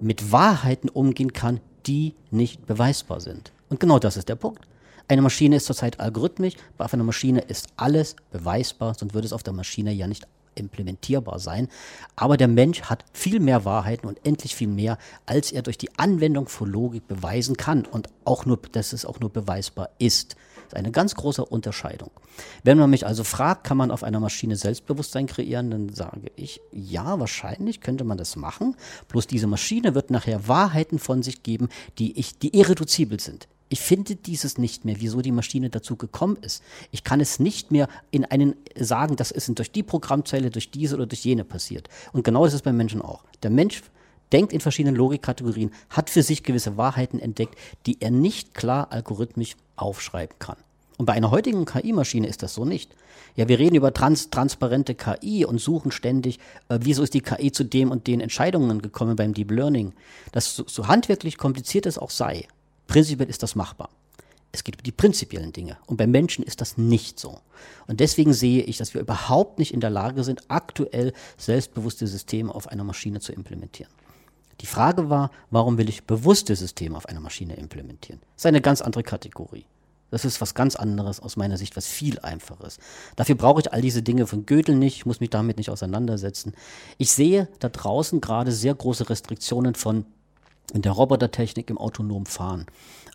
[0.00, 3.52] mit Wahrheiten umgehen kann, die nicht beweisbar sind.
[3.70, 4.68] Und genau das ist der Punkt.
[5.08, 9.32] Eine Maschine ist zurzeit algorithmisch, aber auf einer Maschine ist alles beweisbar, sonst würde es
[9.32, 11.68] auf der Maschine ja nicht implementierbar sein.
[12.16, 15.96] Aber der Mensch hat viel mehr Wahrheiten und endlich viel mehr, als er durch die
[15.98, 20.36] Anwendung von Logik beweisen kann und auch nur, dass es auch nur beweisbar ist
[20.72, 22.10] ist eine ganz große Unterscheidung.
[22.64, 26.60] Wenn man mich also fragt, kann man auf einer Maschine Selbstbewusstsein kreieren, dann sage ich,
[26.72, 28.76] ja, wahrscheinlich könnte man das machen.
[29.08, 33.48] Bloß diese Maschine wird nachher Wahrheiten von sich geben, die, ich, die irreduzibel sind.
[33.72, 36.62] Ich finde dieses nicht mehr, wieso die Maschine dazu gekommen ist.
[36.90, 40.94] Ich kann es nicht mehr in einen sagen, das ist durch die Programmzeile, durch diese
[40.94, 41.88] oder durch jene passiert.
[42.12, 43.24] Und genau ist beim Menschen auch.
[43.42, 43.82] Der Mensch
[44.30, 47.56] denkt in verschiedenen Logikkategorien, hat für sich gewisse Wahrheiten entdeckt,
[47.86, 50.58] die er nicht klar algorithmisch aufschreiben kann.
[50.98, 52.94] Und bei einer heutigen KI-Maschine ist das so nicht.
[53.36, 57.52] Ja, wir reden über trans transparente KI und suchen ständig, äh, wieso ist die KI
[57.52, 59.94] zu dem und den Entscheidungen gekommen beim Deep Learning.
[60.30, 62.46] Das so, so handwerklich kompliziert es auch sei,
[62.92, 63.88] prinzipiell ist das machbar.
[64.52, 65.78] Es geht um die prinzipiellen Dinge.
[65.86, 67.40] Und bei Menschen ist das nicht so.
[67.86, 72.54] Und deswegen sehe ich, dass wir überhaupt nicht in der Lage sind, aktuell selbstbewusste Systeme
[72.54, 73.90] auf einer Maschine zu implementieren.
[74.60, 78.20] Die Frage war, warum will ich bewusste Systeme auf einer Maschine implementieren?
[78.34, 79.64] Das ist eine ganz andere Kategorie.
[80.10, 82.78] Das ist was ganz anderes aus meiner Sicht, was viel einfaches.
[83.16, 86.52] Dafür brauche ich all diese Dinge von Gödel nicht, ich muss mich damit nicht auseinandersetzen.
[86.98, 90.04] Ich sehe da draußen gerade sehr große Restriktionen von
[90.72, 92.66] in der Robotertechnik im autonomen Fahren.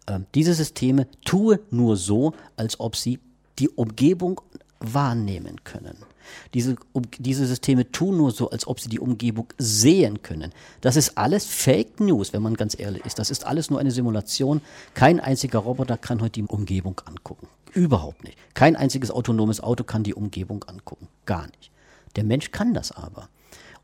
[0.07, 3.19] Ähm, diese Systeme tue nur so, als ob sie
[3.59, 4.41] die Umgebung
[4.79, 5.97] wahrnehmen können.
[6.53, 10.51] Diese, um, diese Systeme tun nur so, als ob sie die Umgebung sehen können.
[10.81, 13.19] Das ist alles Fake News, wenn man ganz ehrlich ist.
[13.19, 14.61] Das ist alles nur eine Simulation.
[14.93, 17.47] Kein einziger Roboter kann heute die Umgebung angucken.
[17.73, 18.37] Überhaupt nicht.
[18.53, 21.07] Kein einziges autonomes Auto kann die Umgebung angucken.
[21.25, 21.71] Gar nicht.
[22.15, 23.29] Der Mensch kann das aber.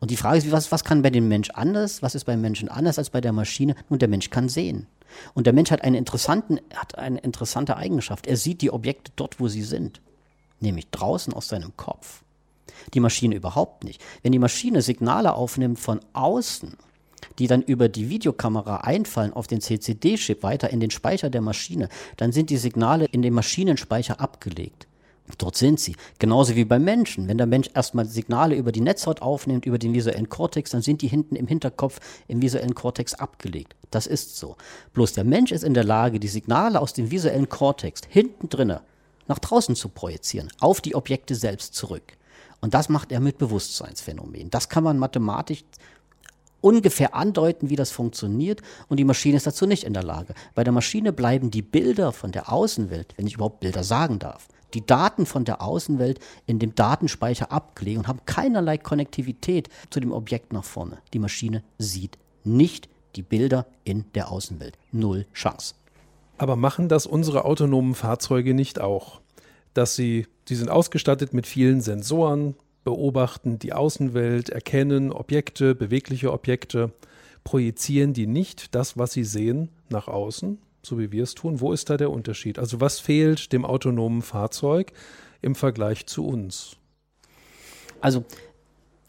[0.03, 2.01] Und die Frage ist, was, was kann bei dem Mensch anders?
[2.01, 3.73] Was ist beim Menschen anders als bei der Maschine?
[3.87, 4.87] Nun, der Mensch kann sehen.
[5.33, 8.27] Und der Mensch hat, einen interessanten, hat eine interessante Eigenschaft.
[8.27, 10.01] Er sieht die Objekte dort, wo sie sind.
[10.59, 12.21] Nämlich draußen aus seinem Kopf.
[12.93, 14.03] Die Maschine überhaupt nicht.
[14.23, 16.75] Wenn die Maschine Signale aufnimmt von außen,
[17.39, 21.87] die dann über die Videokamera einfallen auf den CCD-Chip weiter in den Speicher der Maschine,
[22.17, 24.85] dann sind die Signale in dem Maschinenspeicher abgelegt.
[25.37, 25.95] Dort sind sie.
[26.19, 27.27] Genauso wie beim Menschen.
[27.27, 31.01] Wenn der Mensch erstmal Signale über die Netzhaut aufnimmt, über den visuellen Kortex, dann sind
[31.01, 33.75] die hinten im Hinterkopf im visuellen Kortex abgelegt.
[33.91, 34.55] Das ist so.
[34.93, 38.81] Bloß der Mensch ist in der Lage, die Signale aus dem visuellen Kortex hinten drinne
[39.27, 42.17] nach draußen zu projizieren, auf die Objekte selbst zurück.
[42.61, 44.49] Und das macht er mit Bewusstseinsphänomenen.
[44.49, 45.63] Das kann man mathematisch
[46.61, 50.33] ungefähr andeuten, wie das funktioniert und die Maschine ist dazu nicht in der Lage.
[50.55, 54.47] Bei der Maschine bleiben die Bilder von der Außenwelt, wenn ich überhaupt Bilder sagen darf,
[54.73, 60.11] die Daten von der Außenwelt in dem Datenspeicher abgelegt und haben keinerlei Konnektivität zu dem
[60.11, 60.97] Objekt nach vorne.
[61.13, 64.77] Die Maschine sieht nicht die Bilder in der Außenwelt.
[64.91, 65.75] Null Chance.
[66.37, 69.21] Aber machen das unsere autonomen Fahrzeuge nicht auch?
[69.73, 76.91] Dass sie, sie sind ausgestattet mit vielen Sensoren, beobachten die Außenwelt, erkennen Objekte, bewegliche Objekte,
[77.43, 81.61] projizieren die nicht das, was sie sehen, nach außen, so wie wir es tun.
[81.61, 82.59] Wo ist da der Unterschied?
[82.59, 84.91] Also was fehlt dem autonomen Fahrzeug
[85.41, 86.75] im Vergleich zu uns?
[88.01, 88.25] Also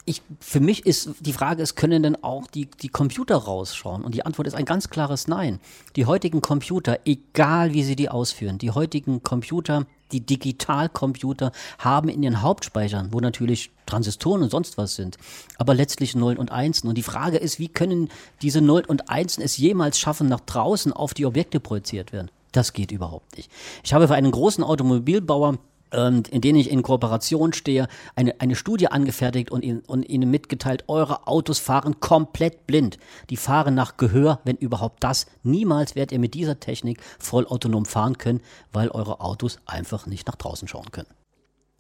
[0.07, 4.05] ich, für mich ist die Frage, es können denn auch die, die Computer rausschauen?
[4.05, 5.61] Und die Antwort ist ein ganz klares Nein.
[5.97, 12.23] Die heutigen Computer, egal wie sie die ausführen, die heutigen Computer, die Digitalcomputer haben in
[12.23, 15.19] ihren Hauptspeichern, wo natürlich Transistoren und sonst was sind,
[15.59, 16.89] aber letztlich Nullen und Einsen.
[16.89, 18.09] Und die Frage ist, wie können
[18.43, 22.31] diese Nullen und Einsen es jemals schaffen, nach draußen auf die Objekte projiziert werden?
[22.53, 23.51] Das geht überhaupt nicht.
[23.83, 25.59] Ich habe für einen großen Automobilbauer
[25.95, 30.31] ähm, in denen ich in Kooperation stehe, eine, eine Studie angefertigt und, ihn, und ihnen
[30.31, 32.99] mitgeteilt, eure Autos fahren komplett blind.
[33.31, 35.27] Die fahren nach Gehör, wenn überhaupt das.
[35.43, 38.41] Niemals werdet ihr mit dieser Technik vollautonom fahren können,
[38.73, 41.09] weil eure Autos einfach nicht nach draußen schauen können.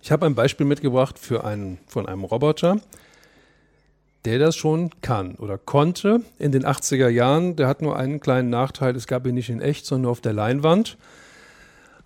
[0.04, 2.78] Ich habe ein Beispiel mitgebracht für einen, von einem Roboter,
[4.26, 7.56] der das schon kann oder konnte in den 80er Jahren.
[7.56, 10.20] Der hat nur einen kleinen Nachteil, es gab ihn nicht in echt, sondern nur auf
[10.20, 10.98] der Leinwand.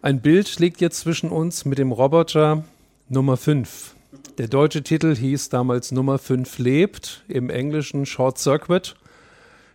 [0.01, 2.63] Ein Bild liegt jetzt zwischen uns mit dem Roboter
[3.09, 3.97] Nummer 5.
[4.39, 8.95] Der deutsche Titel hieß damals Nummer 5 lebt, im Englischen Short Circuit.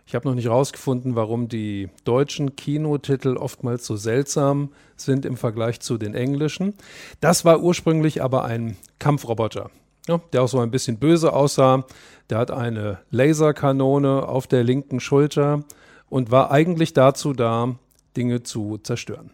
[0.06, 5.80] Ich habe noch nicht herausgefunden, warum die deutschen Kinotitel oftmals so seltsam sind im Vergleich
[5.80, 6.74] zu den englischen.
[7.20, 9.70] Das war ursprünglich aber ein Kampfroboter,
[10.06, 11.86] ja, der auch so ein bisschen böse aussah.
[12.28, 15.64] Der hat eine Laserkanone auf der linken Schulter
[16.10, 17.76] und war eigentlich dazu da,
[18.16, 19.30] Dinge zu zerstören.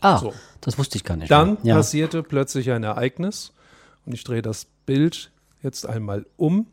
[0.00, 0.32] Ah, so.
[0.60, 1.30] das wusste ich gar nicht.
[1.30, 1.76] Dann ja.
[1.76, 3.52] passierte plötzlich ein Ereignis
[4.06, 5.30] und ich drehe das Bild
[5.62, 6.66] jetzt einmal um.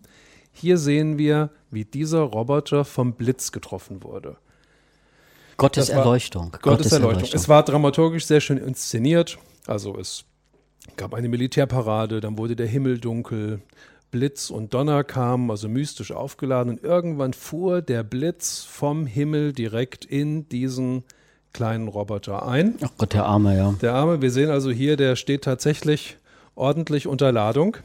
[0.51, 4.37] Hier sehen wir, wie dieser Roboter vom Blitz getroffen wurde.
[5.57, 6.51] Gottes Erleuchtung.
[6.51, 7.15] Gottes, Gottes Erleuchtung.
[7.17, 7.39] Erleuchtung.
[7.39, 9.37] Es war dramaturgisch sehr schön inszeniert.
[9.67, 10.23] Also es
[10.95, 13.61] gab eine Militärparade, dann wurde der Himmel dunkel,
[14.11, 20.05] Blitz und Donner kamen, also mystisch aufgeladen und irgendwann fuhr der Blitz vom Himmel direkt
[20.05, 21.03] in diesen
[21.53, 22.75] kleinen Roboter ein.
[22.81, 23.75] Ach Gott, der Arme, ja.
[23.81, 26.17] Der Arme, wir sehen also hier, der steht tatsächlich
[26.55, 27.77] ordentlich unter Ladung.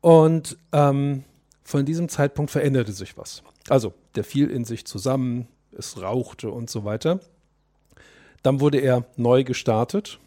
[0.00, 1.24] Und ähm,
[1.72, 3.42] von diesem Zeitpunkt veränderte sich was.
[3.68, 7.18] Also, der fiel in sich zusammen, es rauchte und so weiter.
[8.42, 10.20] Dann wurde er neu gestartet,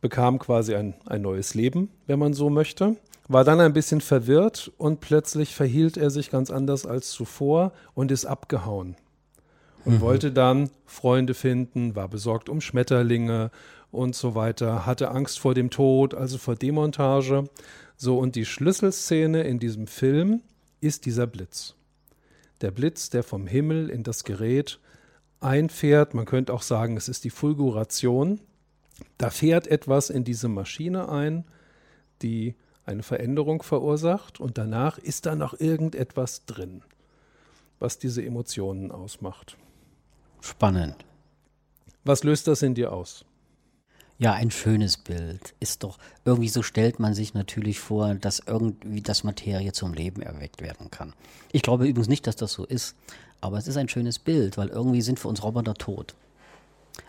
[0.00, 2.96] bekam quasi ein, ein neues Leben, wenn man so möchte,
[3.28, 8.10] war dann ein bisschen verwirrt und plötzlich verhielt er sich ganz anders als zuvor und
[8.10, 8.96] ist abgehauen
[9.84, 10.00] und mhm.
[10.00, 13.50] wollte dann Freunde finden, war besorgt um Schmetterlinge
[13.90, 17.44] und so weiter, hatte Angst vor dem Tod, also vor Demontage.
[17.96, 20.42] So, und die Schlüsselszene in diesem Film
[20.80, 21.74] ist dieser Blitz.
[22.60, 24.80] Der Blitz, der vom Himmel in das Gerät
[25.40, 28.40] einfährt, man könnte auch sagen, es ist die Fulguration.
[29.18, 31.44] Da fährt etwas in diese Maschine ein,
[32.22, 32.54] die
[32.86, 36.82] eine Veränderung verursacht und danach ist da noch irgendetwas drin,
[37.78, 39.56] was diese Emotionen ausmacht.
[40.44, 40.96] Spannend.
[42.04, 43.24] Was löst das in dir aus?
[44.18, 45.54] Ja, ein schönes Bild.
[45.58, 50.20] Ist doch, irgendwie so stellt man sich natürlich vor, dass irgendwie das Materie zum Leben
[50.20, 51.14] erweckt werden kann.
[51.50, 52.94] Ich glaube übrigens nicht, dass das so ist,
[53.40, 56.14] aber es ist ein schönes Bild, weil irgendwie sind für uns Roboter tot.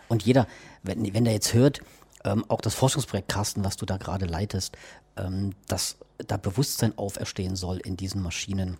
[0.08, 0.46] Und jeder,
[0.82, 1.82] wenn, wenn der jetzt hört,
[2.24, 4.78] ähm, auch das Forschungsprojekt Carsten, was du da gerade leitest,
[5.18, 8.78] ähm, dass da Bewusstsein auferstehen soll in diesen Maschinen,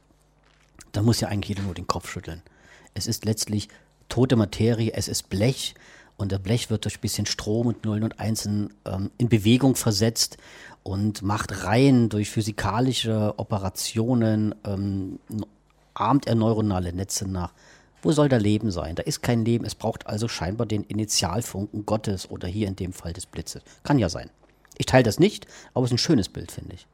[0.92, 2.40] da muss ja eigentlich jeder nur den Kopf schütteln.
[2.94, 3.68] Es ist letztlich
[4.08, 5.74] tote Materie, es ist Blech
[6.16, 9.76] und der Blech wird durch ein bisschen Strom und Nullen und Einsen ähm, in Bewegung
[9.76, 10.38] versetzt
[10.82, 15.18] und macht Reihen durch physikalische Operationen, ähm,
[15.94, 17.52] ahmt er neuronale Netze nach.
[18.02, 18.94] Wo soll da Leben sein?
[18.94, 19.64] Da ist kein Leben.
[19.64, 23.62] Es braucht also scheinbar den Initialfunken Gottes oder hier in dem Fall des Blitzes.
[23.82, 24.30] Kann ja sein.
[24.78, 26.86] Ich teile das nicht, aber es ist ein schönes Bild, finde ich.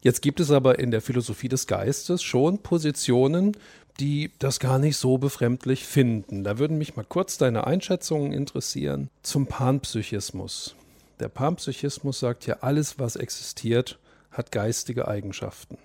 [0.00, 3.56] Jetzt gibt es aber in der Philosophie des Geistes schon Positionen,
[4.00, 6.44] die das gar nicht so befremdlich finden.
[6.44, 10.76] Da würden mich mal kurz deine Einschätzungen interessieren zum Panpsychismus.
[11.20, 13.98] Der Panpsychismus sagt ja, alles, was existiert,
[14.30, 15.78] hat geistige Eigenschaften.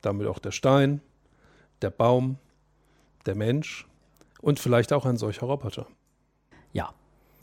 [0.00, 1.02] Damit auch der Stein,
[1.82, 2.38] der Baum,
[3.26, 3.86] der Mensch
[4.40, 5.86] und vielleicht auch ein solcher Roboter.
[6.72, 6.94] Ja,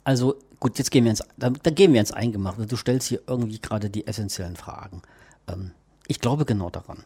[0.02, 2.66] also gut, jetzt gehen wir ins, da, da gehen wir ins Eingemachte.
[2.66, 5.02] Du stellst hier irgendwie gerade die essentiellen Fragen.
[5.46, 5.70] Ähm,
[6.08, 7.04] ich glaube genau daran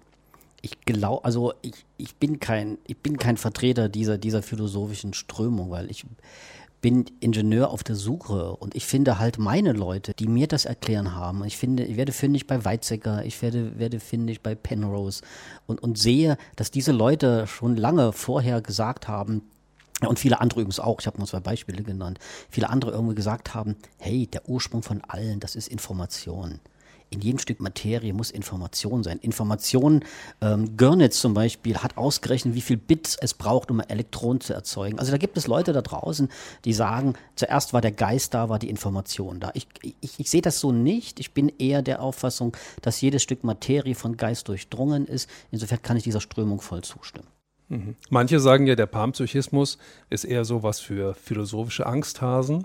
[0.62, 5.70] ich glaube, also ich, ich bin kein, ich bin kein Vertreter dieser, dieser philosophischen Strömung,
[5.70, 6.07] weil ich
[6.81, 11.14] bin Ingenieur auf der Suche und ich finde halt meine Leute, die mir das erklären
[11.14, 11.44] haben.
[11.44, 15.22] Ich finde, ich werde fündig bei Weizsäcker, ich werde, werde fündig bei Penrose
[15.66, 19.42] und, und sehe, dass diese Leute schon lange vorher gesagt haben,
[20.05, 22.18] und viele andere übrigens auch, ich habe nur zwei Beispiele genannt,
[22.51, 26.59] viele andere irgendwie gesagt haben, hey, der Ursprung von allen, das ist Information
[27.14, 29.18] in jedem Stück Materie muss Information sein.
[29.18, 30.05] Information,
[30.40, 34.55] ähm, Görnitz zum Beispiel hat ausgerechnet, wie viel Bits es braucht, um ein Elektron zu
[34.55, 34.98] erzeugen.
[34.98, 36.29] Also da gibt es Leute da draußen,
[36.64, 39.51] die sagen, zuerst war der Geist da, war die Information da.
[39.55, 39.66] Ich,
[40.01, 41.20] ich, ich sehe das so nicht.
[41.20, 45.29] Ich bin eher der Auffassung, dass jedes Stück Materie von Geist durchdrungen ist.
[45.51, 47.29] Insofern kann ich dieser Strömung voll zustimmen.
[47.68, 47.96] Mhm.
[48.11, 49.79] Manche sagen ja, der Panpsychismus
[50.11, 52.64] ist eher so was für philosophische Angsthasen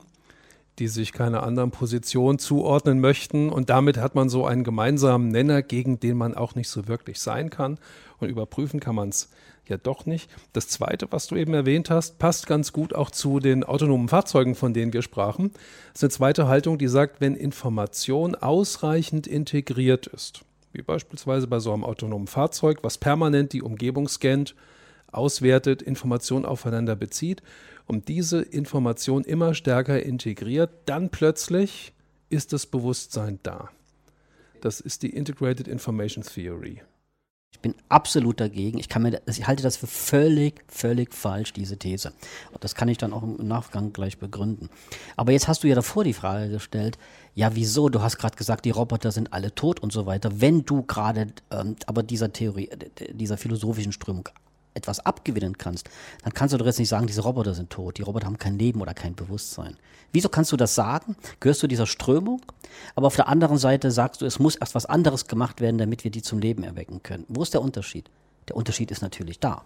[0.80, 3.50] die sich keiner anderen Position zuordnen möchten.
[3.50, 7.20] Und damit hat man so einen gemeinsamen Nenner, gegen den man auch nicht so wirklich
[7.20, 7.80] sein kann.
[8.20, 9.30] Und überprüfen kann man es
[9.66, 10.30] ja doch nicht.
[10.54, 14.56] Das Zweite, was du eben erwähnt hast, passt ganz gut auch zu den autonomen Fahrzeugen,
[14.56, 15.52] von denen wir sprachen.
[15.94, 20.42] Das ist eine zweite Haltung, die sagt, wenn Information ausreichend integriert ist,
[20.74, 24.56] wie beispielsweise bei so einem autonomen Fahrzeug, was permanent die Umgebung scannt,
[25.12, 27.42] auswertet, Informationen aufeinander bezieht
[27.88, 31.94] und diese Information immer stärker integriert, dann plötzlich
[32.30, 33.70] ist das Bewusstsein da.
[34.62, 36.82] Das ist die Integrated Information Theory.
[37.54, 38.78] Ich bin absolut dagegen.
[38.78, 42.14] Ich, mir, ich halte das für völlig, völlig falsch, diese These.
[42.52, 44.70] Und das kann ich dann auch im Nachgang gleich begründen.
[45.16, 46.98] Aber jetzt hast du ja davor die Frage gestellt,
[47.34, 47.90] ja, wieso?
[47.90, 50.42] Du hast gerade gesagt, die Roboter sind alle tot und so weiter.
[50.42, 52.70] Wenn du gerade ähm, aber dieser Theorie,
[53.12, 54.30] dieser philosophischen Strömung
[54.78, 55.90] etwas abgewinnen kannst,
[56.24, 58.58] dann kannst du doch jetzt nicht sagen, diese Roboter sind tot, die Roboter haben kein
[58.58, 59.76] Leben oder kein Bewusstsein.
[60.14, 61.16] Wieso kannst du das sagen?
[61.40, 62.42] Gehörst du dieser Strömung?
[62.96, 66.04] Aber auf der anderen Seite sagst du, es muss erst was anderes gemacht werden, damit
[66.04, 67.26] wir die zum Leben erwecken können.
[67.28, 68.10] Wo ist der Unterschied?
[68.48, 69.64] Der Unterschied ist natürlich da.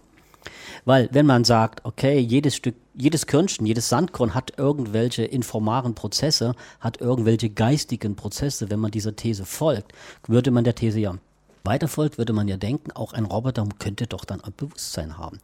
[0.85, 6.55] Weil wenn man sagt, okay, jedes Stück, jedes Körnchen, jedes Sandkorn hat irgendwelche informaren Prozesse,
[6.79, 9.93] hat irgendwelche geistigen Prozesse, wenn man dieser These folgt,
[10.27, 11.15] würde man der These ja
[11.63, 15.39] weiterfolgt, würde man ja denken, auch ein Roboter könnte doch dann ein Bewusstsein haben.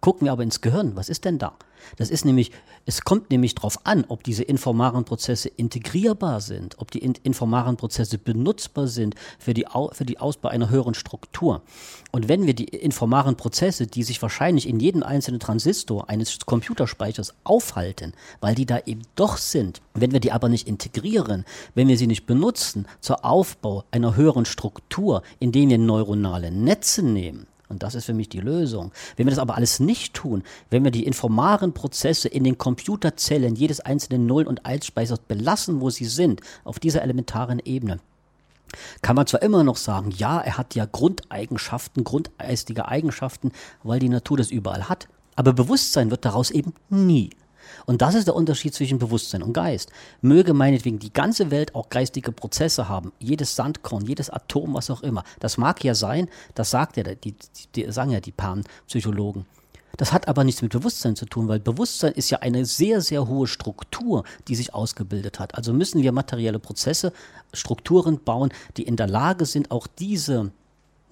[0.00, 1.54] Gucken wir aber ins Gehirn, was ist denn da?
[1.96, 2.52] Das ist nämlich,
[2.86, 8.18] es kommt nämlich darauf an, ob diese informaren Prozesse integrierbar sind, ob die informaren Prozesse
[8.18, 11.62] benutzbar sind für die, für die Ausbau einer höheren Struktur.
[12.12, 17.34] Und wenn wir die informaren Prozesse, die sich wahrscheinlich in jedem einzelnen Transistor eines Computerspeichers
[17.44, 21.98] aufhalten, weil die da eben doch sind, wenn wir die aber nicht integrieren, wenn wir
[21.98, 27.94] sie nicht benutzen zur Aufbau einer höheren Struktur, indem wir neuronale Netze nehmen, und das
[27.94, 28.92] ist für mich die Lösung.
[29.16, 33.56] Wenn wir das aber alles nicht tun, wenn wir die informaren Prozesse in den Computerzellen
[33.56, 38.00] jedes einzelnen Null- und Eins-Speichers belassen, wo sie sind, auf dieser elementaren Ebene,
[39.02, 43.52] kann man zwar immer noch sagen, ja, er hat ja Grundeigenschaften, grundeistige Eigenschaften,
[43.82, 45.08] weil die Natur das überall hat.
[45.36, 47.30] Aber Bewusstsein wird daraus eben nie.
[47.88, 49.90] Und das ist der Unterschied zwischen Bewusstsein und Geist.
[50.20, 55.02] Möge meinetwegen die ganze Welt auch geistige Prozesse haben, jedes Sandkorn, jedes Atom, was auch
[55.02, 55.24] immer.
[55.40, 57.34] Das mag ja sein, das sagt ja, die,
[57.74, 59.46] die, sagen ja die Pan-Psychologen.
[59.96, 63.26] Das hat aber nichts mit Bewusstsein zu tun, weil Bewusstsein ist ja eine sehr, sehr
[63.26, 65.54] hohe Struktur, die sich ausgebildet hat.
[65.54, 67.14] Also müssen wir materielle Prozesse,
[67.54, 70.52] Strukturen bauen, die in der Lage sind, auch diese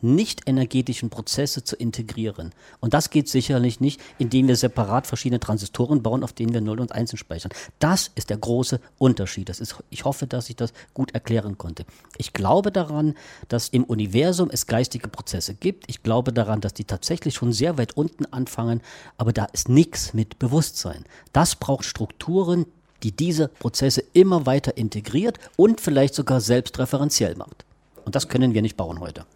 [0.01, 2.53] nicht energetischen Prozesse zu integrieren.
[2.81, 6.81] Und das geht sicherlich nicht, indem wir separat verschiedene Transistoren bauen, auf denen wir 0
[6.81, 7.53] und 1 speichern.
[7.79, 9.49] Das ist der große Unterschied.
[9.49, 11.85] Das ist, ich hoffe, dass ich das gut erklären konnte.
[12.19, 13.15] Ich glaube daran,
[13.49, 15.85] dass im Universum es geistige Prozesse gibt.
[15.89, 18.83] Ich glaube daran, dass die tatsächlich schon sehr weit unten anfangen,
[19.17, 21.05] aber da ist nichts mit Bewusstsein.
[21.33, 22.67] Das braucht Strukturen,
[23.03, 27.65] die diese Prozesse immer weiter integriert und vielleicht sogar selbstreferenziell macht.
[28.05, 29.27] Und das können wir nicht bauen heute.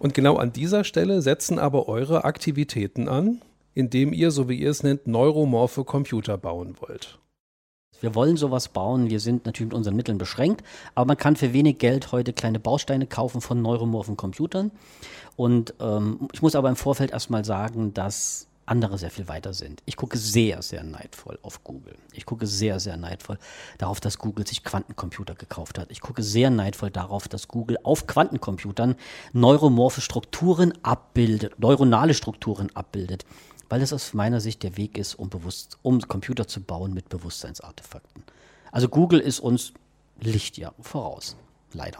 [0.00, 3.42] Und genau an dieser Stelle setzen aber eure Aktivitäten an,
[3.74, 7.18] indem ihr, so wie ihr es nennt, neuromorphe Computer bauen wollt.
[8.00, 9.10] Wir wollen sowas bauen.
[9.10, 12.58] Wir sind natürlich mit unseren Mitteln beschränkt, aber man kann für wenig Geld heute kleine
[12.58, 14.70] Bausteine kaufen von neuromorphen Computern.
[15.36, 19.82] Und ähm, ich muss aber im Vorfeld erstmal sagen, dass andere sehr viel weiter sind.
[19.84, 21.96] Ich gucke sehr, sehr neidvoll auf Google.
[22.12, 23.38] Ich gucke sehr, sehr neidvoll
[23.78, 25.90] darauf, dass Google sich Quantencomputer gekauft hat.
[25.90, 28.94] Ich gucke sehr neidvoll darauf, dass Google auf Quantencomputern
[29.32, 33.24] neuromorphe Strukturen abbildet, neuronale Strukturen abbildet,
[33.68, 37.08] weil das aus meiner Sicht der Weg ist, um, bewusst, um Computer zu bauen mit
[37.08, 38.22] Bewusstseinsartefakten.
[38.70, 39.72] Also Google ist uns
[40.20, 41.36] Lichtjahre voraus,
[41.72, 41.98] leider.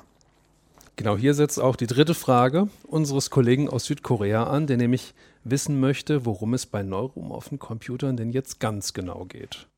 [0.95, 5.15] Genau, hier setzt auch die dritte Frage unseres Kollegen aus Südkorea an, der nämlich
[5.45, 9.69] wissen möchte, worum es bei neuromorphen Computern denn jetzt ganz genau geht.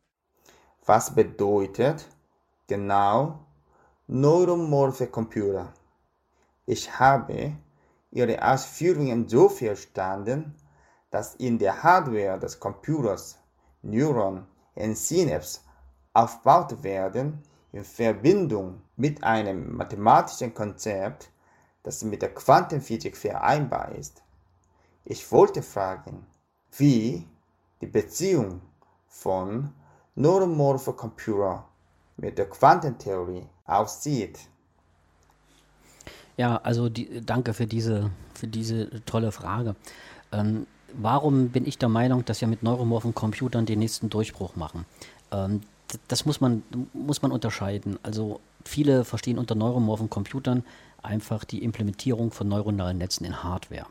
[0.84, 2.06] Was bedeutet
[2.66, 3.38] genau
[4.06, 5.72] neuromorphe Computer?
[6.66, 7.52] Ich habe
[8.10, 10.54] Ihre Ausführungen so verstanden,
[11.10, 13.38] dass in der Hardware des Computers
[13.82, 15.62] Neuron und Synapsen
[16.12, 17.42] aufgebaut werden,
[17.72, 21.30] in Verbindung mit einem mathematischen Konzept,
[21.82, 24.22] das mit der Quantenphysik vereinbar ist.
[25.04, 26.26] Ich wollte fragen,
[26.76, 27.26] wie
[27.80, 28.60] die Beziehung
[29.08, 29.70] von
[30.14, 31.64] neuromorpher Computer
[32.16, 34.38] mit der Quantentheorie aussieht.
[36.36, 39.74] Ja, also die, danke für diese, für diese tolle Frage.
[40.32, 44.86] Ähm, warum bin ich der Meinung, dass wir mit neuromorphen Computern den nächsten Durchbruch machen?
[45.30, 45.62] Ähm,
[46.08, 46.62] das muss man,
[46.94, 47.98] muss man unterscheiden.
[48.02, 50.64] Also viele verstehen unter neuromorphen Computern
[51.02, 53.86] einfach die Implementierung von neuronalen Netzen in Hardware.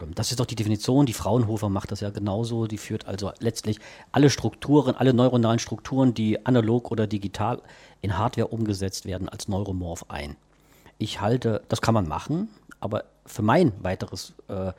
[0.00, 1.06] Ähm, das ist doch die Definition.
[1.06, 2.66] Die Fraunhofer macht das ja genauso.
[2.66, 3.78] Die führt also letztlich
[4.12, 7.62] alle Strukturen, alle neuronalen Strukturen, die analog oder digital
[8.00, 10.36] in Hardware umgesetzt werden, als neuromorph ein.
[10.98, 12.48] Ich halte, das kann man machen,
[12.80, 14.72] aber für mein weiteres äh,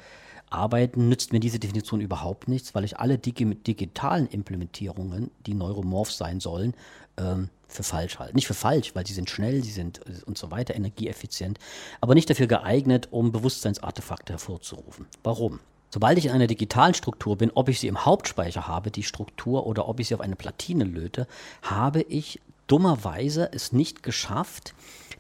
[0.49, 6.11] Arbeiten nützt mir diese Definition überhaupt nichts, weil ich alle digi digitalen Implementierungen, die neuromorph
[6.11, 6.73] sein sollen,
[7.17, 8.35] ähm, für falsch halte.
[8.35, 11.59] Nicht für falsch, weil sie sind schnell, sie sind äh, und so weiter, energieeffizient,
[12.01, 15.07] aber nicht dafür geeignet, um Bewusstseinsartefakte hervorzurufen.
[15.23, 15.59] Warum?
[15.89, 19.65] Sobald ich in einer digitalen Struktur bin, ob ich sie im Hauptspeicher habe, die Struktur,
[19.65, 21.27] oder ob ich sie auf eine Platine löte,
[21.61, 24.73] habe ich dummerweise es nicht geschafft,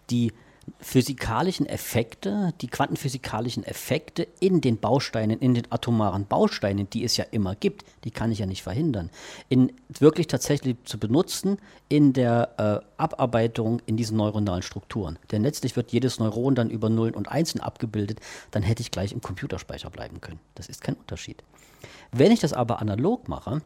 [0.09, 0.33] die
[0.79, 7.25] physikalischen Effekte, die quantenphysikalischen Effekte in den Bausteinen, in den atomaren Bausteinen, die es ja
[7.31, 9.09] immer gibt, die kann ich ja nicht verhindern,
[9.49, 11.57] in wirklich tatsächlich zu benutzen
[11.89, 15.19] in der äh, Abarbeitung in diesen neuronalen Strukturen.
[15.31, 18.19] Denn letztlich wird jedes Neuron dann über Nullen und Einsen abgebildet,
[18.51, 20.39] dann hätte ich gleich im Computerspeicher bleiben können.
[20.55, 21.43] Das ist kein Unterschied.
[22.11, 23.61] Wenn ich das aber analog mache,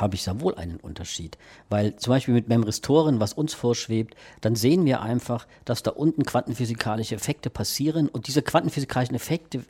[0.00, 1.38] habe ich sehr wohl einen Unterschied.
[1.68, 6.24] Weil zum Beispiel mit Memristoren, was uns vorschwebt, dann sehen wir einfach, dass da unten
[6.24, 9.64] quantenphysikalische Effekte passieren und diese quantenphysikalischen Effekte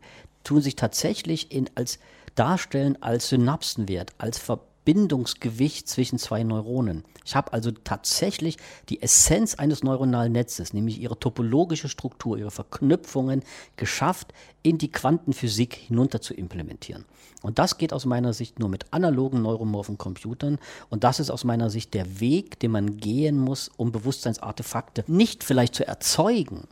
[0.44, 1.98] tun sich tatsächlich in, als
[2.36, 7.04] darstellen als Synapsenwert, als Verbindung Bindungsgewicht zwischen zwei Neuronen.
[7.26, 8.56] Ich habe also tatsächlich
[8.88, 13.42] die Essenz eines neuronalen Netzes, nämlich ihre topologische Struktur, ihre Verknüpfungen
[13.74, 14.32] geschafft,
[14.62, 17.04] in die Quantenphysik hinunter zu implementieren.
[17.42, 20.58] Und das geht aus meiner Sicht nur mit analogen neuromorphen Computern.
[20.88, 25.42] Und das ist aus meiner Sicht der Weg, den man gehen muss, um Bewusstseinsartefakte nicht
[25.42, 26.68] vielleicht zu erzeugen,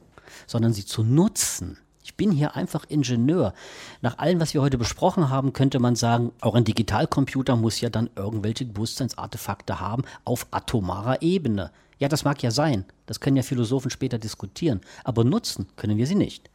[0.47, 3.55] sondern sie zu nutzen ich bin hier einfach Ingenieur.
[4.03, 7.89] Nach allem, was wir heute besprochen haben, könnte man sagen, auch ein Digitalcomputer muss ja
[7.89, 11.73] dann irgendwelche Bewusstseinsartefakte haben auf atomarer Ebene.
[11.99, 12.85] Ja, das mag ja sein.
[13.07, 14.83] Das können ja Philosophen später diskutieren.
[15.03, 16.51] Aber nutzen können wir sie nicht.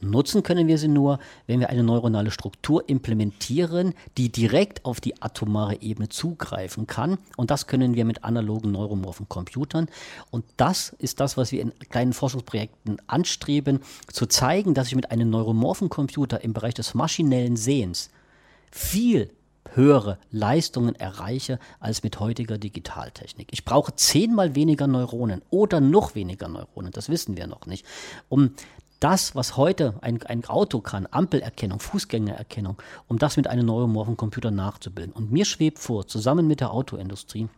[0.00, 5.22] Nutzen können wir sie nur, wenn wir eine neuronale Struktur implementieren, die direkt auf die
[5.22, 7.18] atomare Ebene zugreifen kann.
[7.36, 9.88] Und das können wir mit analogen neuromorphen Computern.
[10.30, 15.10] Und das ist das, was wir in kleinen Forschungsprojekten anstreben, zu zeigen, dass ich mit
[15.10, 18.10] einem neuromorphen Computer im Bereich des maschinellen Sehens
[18.70, 19.30] viel
[19.74, 23.48] höhere Leistungen erreiche als mit heutiger Digitaltechnik.
[23.52, 27.86] Ich brauche zehnmal weniger Neuronen oder noch weniger Neuronen, das wissen wir noch nicht,
[28.28, 28.54] um
[29.02, 34.52] das, was heute ein, ein Auto kann, Ampelerkennung, Fußgängererkennung, um das mit einem neuromorphen Computer
[34.52, 35.12] nachzubilden.
[35.12, 37.48] Und mir schwebt vor, zusammen mit der Autoindustrie,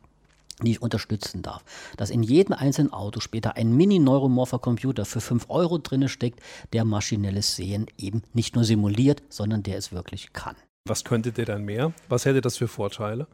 [0.63, 1.63] die ich unterstützen darf,
[1.97, 6.41] dass in jedem einzelnen Auto später ein mini-neuromorpher Computer für 5 Euro drinne steckt,
[6.73, 10.57] der maschinelles Sehen eben nicht nur simuliert, sondern der es wirklich kann.
[10.87, 11.93] Was könnte der dann mehr?
[12.09, 13.27] Was hätte das für Vorteile?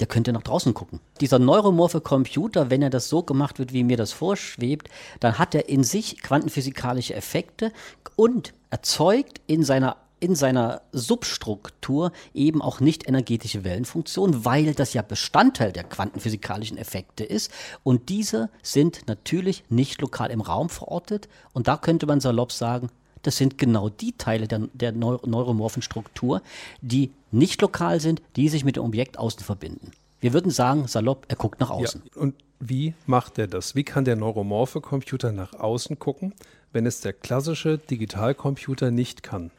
[0.00, 1.00] Der könnte nach draußen gucken.
[1.20, 4.88] Dieser neuromorphe Computer, wenn er das so gemacht wird, wie mir das vorschwebt,
[5.20, 7.72] dann hat er in sich quantenphysikalische Effekte
[8.16, 15.02] und erzeugt in seiner in seiner Substruktur eben auch nicht energetische Wellenfunktionen, weil das ja
[15.02, 17.50] Bestandteil der quantenphysikalischen Effekte ist.
[17.82, 21.28] Und diese sind natürlich nicht lokal im Raum verortet.
[21.54, 22.88] Und da könnte man salopp sagen,
[23.22, 26.42] das sind genau die Teile der, der neuromorphen Struktur,
[26.80, 29.92] die nicht lokal sind, die sich mit dem Objekt außen verbinden.
[30.20, 32.02] Wir würden sagen, salopp, er guckt nach außen.
[32.14, 33.74] Ja, und wie macht er das?
[33.74, 36.32] Wie kann der neuromorphe Computer nach außen gucken,
[36.72, 39.50] wenn es der klassische Digitalcomputer nicht kann?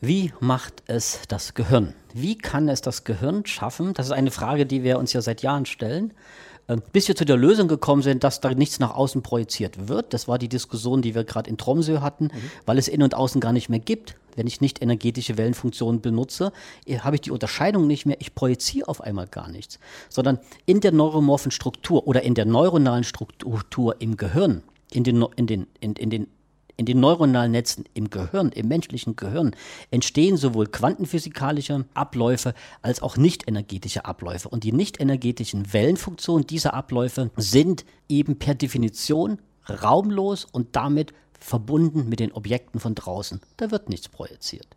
[0.00, 1.94] Wie macht es das Gehirn?
[2.14, 3.94] Wie kann es das Gehirn schaffen?
[3.94, 6.12] Das ist eine Frage, die wir uns ja seit Jahren stellen.
[6.68, 10.12] Ähm, bis wir zu der Lösung gekommen sind, dass da nichts nach außen projiziert wird.
[10.12, 12.50] Das war die Diskussion, die wir gerade in Tromsø hatten, mhm.
[12.66, 14.16] weil es innen und außen gar nicht mehr gibt.
[14.36, 16.52] Wenn ich nicht energetische Wellenfunktionen benutze,
[16.86, 18.18] äh, habe ich die Unterscheidung nicht mehr.
[18.20, 19.78] Ich projiziere auf einmal gar nichts,
[20.10, 24.62] sondern in der neuromorphen Struktur oder in der neuronalen Struktur im Gehirn,
[24.92, 26.26] in den, in den, in, in den
[26.78, 29.54] in den neuronalen Netzen im Gehirn, im menschlichen Gehirn,
[29.90, 34.48] entstehen sowohl quantenphysikalische Abläufe als auch nicht energetische Abläufe.
[34.48, 42.08] Und die nicht energetischen Wellenfunktionen dieser Abläufe sind eben per Definition raumlos und damit verbunden
[42.08, 43.40] mit den Objekten von draußen.
[43.56, 44.68] Da wird nichts projiziert.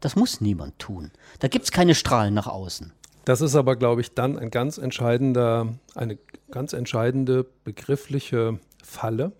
[0.00, 1.10] Das muss niemand tun.
[1.38, 2.92] Da gibt es keine Strahlen nach außen.
[3.24, 6.18] Das ist aber, glaube ich, dann ein ganz entscheidender, eine
[6.50, 9.32] ganz entscheidende begriffliche Falle,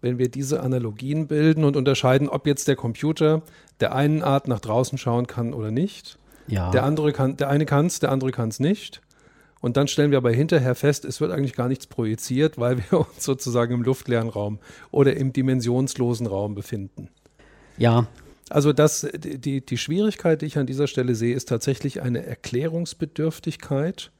[0.00, 3.42] wenn wir diese Analogien bilden und unterscheiden, ob jetzt der Computer
[3.80, 6.18] der einen Art nach draußen schauen kann oder nicht.
[6.46, 6.70] Ja.
[6.70, 9.00] Der andere kann, der eine kann es, der andere kann es nicht.
[9.60, 13.00] Und dann stellen wir aber hinterher fest, es wird eigentlich gar nichts projiziert, weil wir
[13.08, 14.58] uns sozusagen im luftleeren Raum
[14.90, 17.08] oder im dimensionslosen Raum befinden.
[17.76, 18.06] Ja.
[18.50, 24.10] Also das, die, die Schwierigkeit, die ich an dieser Stelle sehe, ist tatsächlich eine Erklärungsbedürftigkeit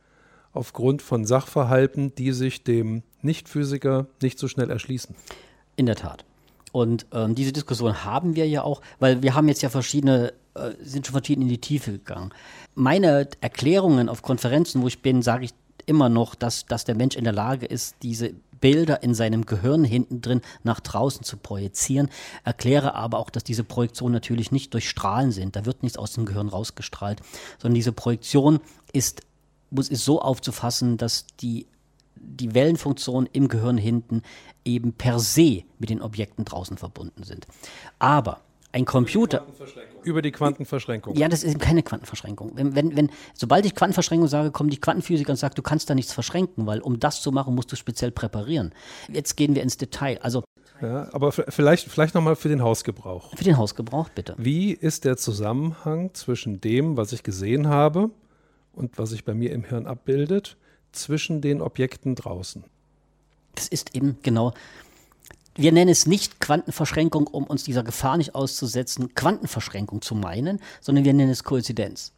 [0.53, 5.15] aufgrund von Sachverhalten, die sich dem Nichtphysiker nicht so schnell erschließen.
[5.79, 6.25] In der Tat.
[6.73, 10.73] Und ähm, diese Diskussion haben wir ja auch, weil wir haben jetzt ja verschiedene, äh,
[10.83, 12.33] sind schon verschieden in die Tiefe gegangen.
[12.75, 15.53] Meine Erklärungen auf Konferenzen, wo ich bin, sage ich
[15.87, 19.85] immer noch, dass, dass der Mensch in der Lage ist, diese Bilder in seinem Gehirn
[19.85, 22.09] hinten drin nach draußen zu projizieren,
[22.43, 25.55] erkläre aber auch, dass diese Projektionen natürlich nicht durch Strahlen sind.
[25.55, 27.21] Da wird nichts aus dem Gehirn rausgestrahlt,
[27.59, 28.59] sondern diese Projektion
[28.93, 29.23] ist,
[29.71, 31.67] muss, ist so aufzufassen, dass die
[32.21, 34.23] die Wellenfunktionen im Gehirn hinten
[34.65, 37.47] eben per se mit den Objekten draußen verbunden sind.
[37.99, 38.41] Aber
[38.71, 39.47] ein Computer.
[40.03, 41.17] Über die Quantenverschränkung.
[41.17, 42.53] Ja, das ist eben keine Quantenverschränkung.
[42.55, 45.95] Wenn, wenn, wenn, sobald ich Quantenverschränkung sage, kommen die Quantenphysiker und sagen, du kannst da
[45.95, 48.73] nichts verschränken, weil um das zu machen, musst du speziell präparieren.
[49.11, 50.19] Jetzt gehen wir ins Detail.
[50.23, 50.45] Also
[50.81, 53.35] ja, aber vielleicht, vielleicht nochmal für den Hausgebrauch.
[53.37, 54.35] Für den Hausgebrauch, bitte.
[54.39, 58.11] Wie ist der Zusammenhang zwischen dem, was ich gesehen habe
[58.73, 60.57] und was sich bei mir im Hirn abbildet,
[60.93, 62.65] zwischen den Objekten draußen?
[63.55, 64.55] Das ist eben genau.
[65.55, 71.05] Wir nennen es nicht Quantenverschränkung, um uns dieser Gefahr nicht auszusetzen, Quantenverschränkung zu meinen, sondern
[71.05, 72.13] wir nennen es Koinzidenz.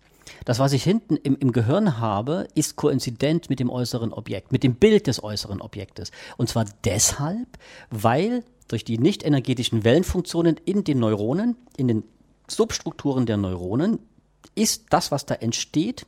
[0.44, 4.62] Das, was ich hinten im, im, Gehirn habe, ist koinzident mit dem äußeren Objekt, mit
[4.62, 6.10] dem Bild des äußeren Objektes.
[6.36, 7.48] Und zwar deshalb,
[7.90, 12.04] weil durch die nicht energetischen Wellenfunktionen in den Neuronen, in den
[12.46, 13.98] Substrukturen der Neuronen,
[14.54, 16.06] ist das, was da entsteht,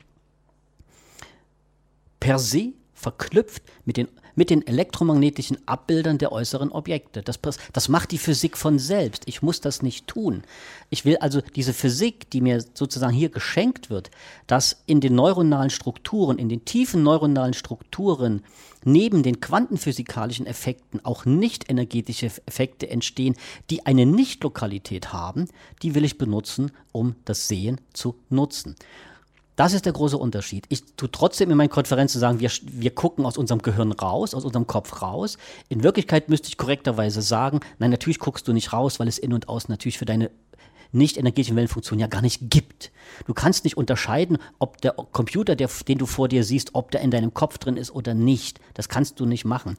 [2.23, 4.07] per se verknüpft mit den,
[4.37, 7.21] mit den elektromagnetischen Abbildern der äußeren Objekte.
[7.23, 7.41] Das,
[7.73, 9.25] das macht die Physik von selbst.
[9.27, 10.45] Ich muss das nicht tun.
[10.89, 14.13] Ich will also diese Physik, die mir sozusagen hier geschenkt wird,
[14.47, 18.45] dass in den neuronalen Strukturen, in den tiefen neuronalen Strukturen
[18.85, 23.35] neben den quantenphysikalischen Effekten auch nicht energetische Effekte entstehen,
[23.69, 25.49] die eine Nicht-Lokalität haben,
[25.83, 28.77] die will ich benutzen, um das Sehen zu nutzen.
[29.63, 30.65] Das ist der große Unterschied.
[30.71, 34.45] Ich tue trotzdem in meinen Konferenzen sagen, wir, wir gucken aus unserem Gehirn raus, aus
[34.45, 35.39] unserem Kopf raus.
[35.69, 39.33] In Wirklichkeit müsste ich korrekterweise sagen, nein, natürlich guckst du nicht raus, weil es in
[39.33, 40.33] und außen natürlich für deine
[40.91, 42.91] nicht energetischen Wellenfunktion ja gar nicht gibt.
[43.29, 47.01] Du kannst nicht unterscheiden, ob der Computer, der, den du vor dir siehst, ob der
[47.01, 48.59] in deinem Kopf drin ist oder nicht.
[48.75, 49.77] Das kannst du nicht machen.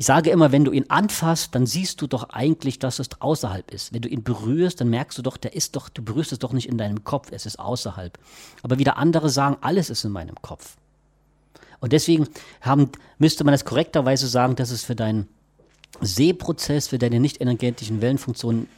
[0.00, 3.72] Ich sage immer, wenn du ihn anfasst, dann siehst du doch eigentlich, dass es außerhalb
[3.72, 3.92] ist.
[3.92, 6.52] Wenn du ihn berührst, dann merkst du doch, der ist doch, du berührst es doch
[6.52, 8.16] nicht in deinem Kopf, es ist außerhalb.
[8.62, 10.76] Aber wieder andere sagen, alles ist in meinem Kopf.
[11.80, 12.28] Und deswegen
[12.60, 15.26] haben, müsste man es korrekterweise sagen, dass es für deinen
[16.00, 18.68] Sehprozess, für deine nicht energetischen Wellenfunktionen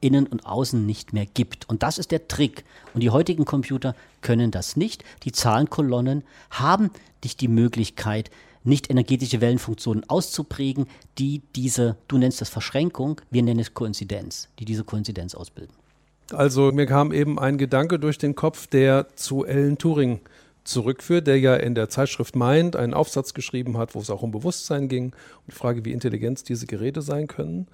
[0.00, 1.68] innen und außen nicht mehr gibt.
[1.68, 2.64] Und das ist der Trick.
[2.94, 5.04] Und die heutigen Computer können das nicht.
[5.22, 6.90] Die Zahlenkolonnen haben
[7.22, 8.32] nicht die Möglichkeit,
[8.64, 10.86] nicht energetische Wellenfunktionen auszuprägen,
[11.18, 15.74] die diese, du nennst das Verschränkung, wir nennen es Koinzidenz, die diese Koinzidenz ausbilden.
[16.32, 20.20] Also mir kam eben ein Gedanke durch den Kopf, der zu Alan Turing
[20.64, 24.30] zurückführt, der ja in der Zeitschrift Mind einen Aufsatz geschrieben hat, wo es auch um
[24.30, 27.66] Bewusstsein ging, um die Frage, wie intelligent diese Geräte sein können.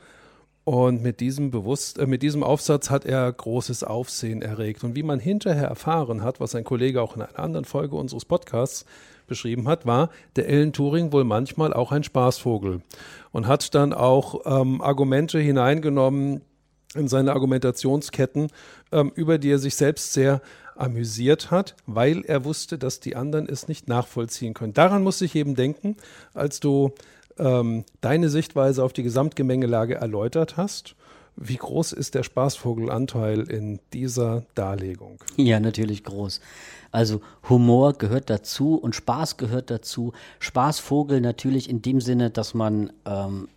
[0.65, 4.85] Und mit diesem, Bewusst äh, mit diesem Aufsatz hat er großes Aufsehen erregt.
[4.85, 8.27] Und wie man hinterher erfahren hat, was ein Kollege auch in einer anderen Folge unseres
[8.27, 8.85] Podcasts
[9.29, 12.83] beschrieben hat, war der Ellen Turing wohl manchmal auch ein Spaßvogel
[13.31, 16.41] und hat dann auch ähm, Argumente hineingenommen
[16.95, 18.49] in seine Argumentationsketten,
[18.93, 20.41] ähm, über die er sich selbst sehr
[20.75, 24.75] amüsiert hat, weil er wusste, dass die anderen es nicht nachvollziehen können.
[24.75, 25.97] Daran musste ich eben denken,
[26.35, 26.93] als du
[27.39, 30.95] ähm, deine Sichtweise auf die Gesamtgemengelage erläutert hast.
[31.41, 35.23] Wie groß ist der Spaßvogelanteil in dieser Darlegung?
[35.37, 36.41] Ja, natürlich groß.
[36.91, 40.13] Also Humor gehört dazu und Spaß gehört dazu.
[40.41, 43.49] Spaßvogel natürlich in dem Sinne, dass man ähm,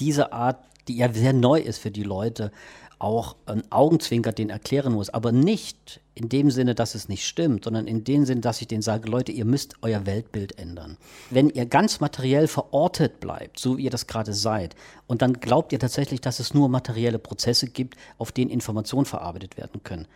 [0.00, 2.50] diese Art, die ja sehr neu ist für die Leute,
[2.98, 7.64] auch ein Augenzwinker den erklären muss, aber nicht in dem Sinne, dass es nicht stimmt,
[7.64, 10.98] sondern in dem Sinne, dass ich denen sage, Leute, ihr müsst euer Weltbild ändern.
[11.30, 15.72] Wenn ihr ganz materiell verortet bleibt, so wie ihr das gerade seid, und dann glaubt
[15.72, 20.06] ihr tatsächlich, dass es nur materielle Prozesse gibt, auf denen Informationen verarbeitet werden können,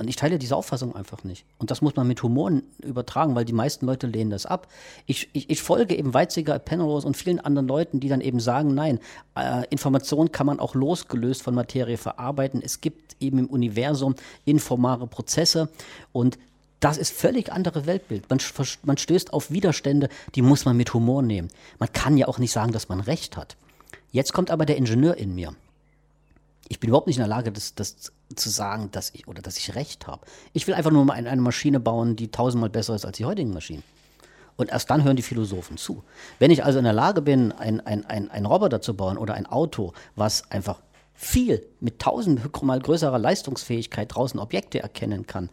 [0.00, 1.44] und ich teile diese Auffassung einfach nicht.
[1.58, 2.50] Und das muss man mit Humor
[2.82, 4.66] übertragen, weil die meisten Leute lehnen das ab.
[5.04, 8.74] Ich, ich, ich folge eben Weizsäcker, Penrose und vielen anderen Leuten, die dann eben sagen,
[8.74, 8.98] nein,
[9.36, 12.62] äh, Information kann man auch losgelöst von Materie verarbeiten.
[12.64, 14.14] Es gibt eben im Universum
[14.46, 15.68] informare Prozesse
[16.12, 16.38] und
[16.80, 18.30] das ist völlig andere Weltbild.
[18.30, 18.38] Man,
[18.84, 21.48] man stößt auf Widerstände, die muss man mit Humor nehmen.
[21.78, 23.56] Man kann ja auch nicht sagen, dass man Recht hat.
[24.12, 25.54] Jetzt kommt aber der Ingenieur in mir
[26.70, 29.58] ich bin überhaupt nicht in der Lage, das, das zu sagen, dass ich oder dass
[29.58, 30.24] ich recht habe.
[30.52, 33.52] Ich will einfach nur mal eine Maschine bauen, die tausendmal besser ist als die heutigen
[33.52, 33.82] Maschinen.
[34.56, 36.04] Und erst dann hören die Philosophen zu.
[36.38, 39.34] Wenn ich also in der Lage bin, ein, ein, ein, ein Roboter zu bauen oder
[39.34, 40.80] ein Auto, was einfach
[41.12, 45.50] viel mit tausendmal größerer Leistungsfähigkeit draußen Objekte erkennen kann,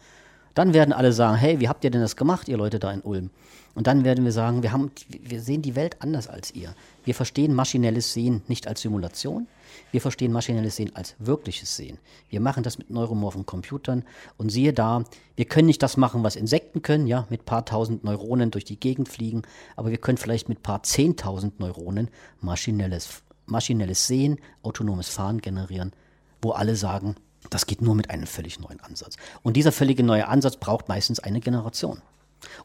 [0.54, 3.02] dann werden alle sagen, hey, wie habt ihr denn das gemacht, ihr Leute da in
[3.02, 3.32] Ulm?
[3.74, 6.76] Und dann werden wir sagen, wir, haben, wir sehen die Welt anders als ihr.
[7.06, 9.48] Wir verstehen maschinelles Sehen nicht als Simulation,
[9.92, 11.98] wir verstehen maschinelles Sehen als wirkliches Sehen.
[12.30, 14.04] Wir machen das mit neuromorphen Computern
[14.38, 15.04] und siehe da,
[15.36, 18.80] wir können nicht das machen, was Insekten können, ja, mit paar tausend Neuronen durch die
[18.80, 19.44] Gegend fliegen,
[19.76, 22.10] aber wir können vielleicht mit paar zehntausend Neuronen
[22.42, 25.94] maschinelles, maschinelles Sehen, autonomes Fahren generieren,
[26.42, 27.16] wo alle sagen,
[27.50, 29.16] das geht nur mit einem völlig neuen Ansatz.
[29.44, 32.02] Und dieser völlige neue Ansatz braucht meistens eine Generation.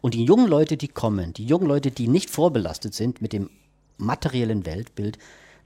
[0.01, 3.51] Und die jungen Leute, die kommen, die jungen Leute, die nicht vorbelastet sind mit dem
[3.97, 5.19] materiellen Weltbild,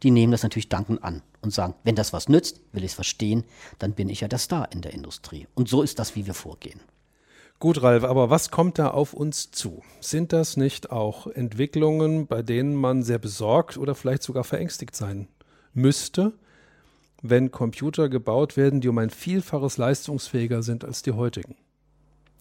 [0.02, 2.94] die nehmen das natürlich dankend an und sagen, wenn das was nützt, will ich es
[2.94, 3.44] verstehen,
[3.78, 5.46] dann bin ich ja der Star in der Industrie.
[5.54, 6.80] Und so ist das, wie wir vorgehen.
[7.58, 9.82] Gut, Ralf, aber was kommt da auf uns zu?
[10.00, 15.28] Sind das nicht auch Entwicklungen, bei denen man sehr besorgt oder vielleicht sogar verängstigt sein
[15.72, 16.34] müsste,
[17.22, 21.56] wenn Computer gebaut werden, die um ein Vielfaches leistungsfähiger sind als die heutigen?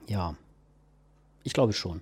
[0.07, 0.35] Ja,
[1.43, 2.01] ich glaube schon.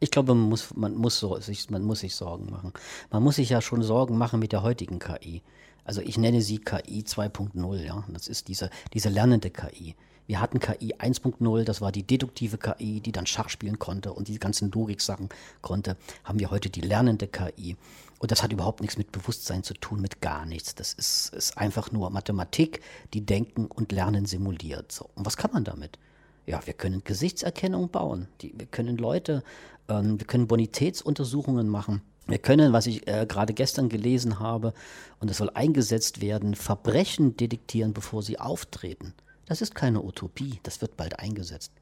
[0.00, 2.72] Ich glaube, man muss, man, muss so, sich, man muss sich Sorgen machen.
[3.10, 5.42] Man muss sich ja schon Sorgen machen mit der heutigen KI.
[5.84, 8.04] Also ich nenne sie KI 2.0, ja.
[8.08, 9.94] Das ist diese, diese lernende KI.
[10.26, 14.26] Wir hatten KI 1.0, das war die deduktive KI, die dann Schach spielen konnte und
[14.26, 15.28] die ganzen Logik-Sachen
[15.62, 15.96] konnte.
[16.24, 17.76] Haben wir heute die lernende KI.
[18.18, 20.74] Und das hat überhaupt nichts mit Bewusstsein zu tun, mit gar nichts.
[20.74, 22.80] Das ist, ist einfach nur Mathematik,
[23.14, 24.90] die Denken und Lernen simuliert.
[24.90, 25.08] So.
[25.14, 25.98] Und was kann man damit?
[26.46, 28.28] Ja, wir können Gesichtserkennung bauen.
[28.40, 29.42] Die, wir können Leute
[29.88, 32.02] ähm, wir können Bonitätsuntersuchungen machen.
[32.26, 34.74] Wir können, was ich äh, gerade gestern gelesen habe,
[35.20, 39.14] und es soll eingesetzt werden, Verbrechen detektieren, bevor sie auftreten.
[39.46, 41.72] Das ist keine Utopie, das wird bald eingesetzt.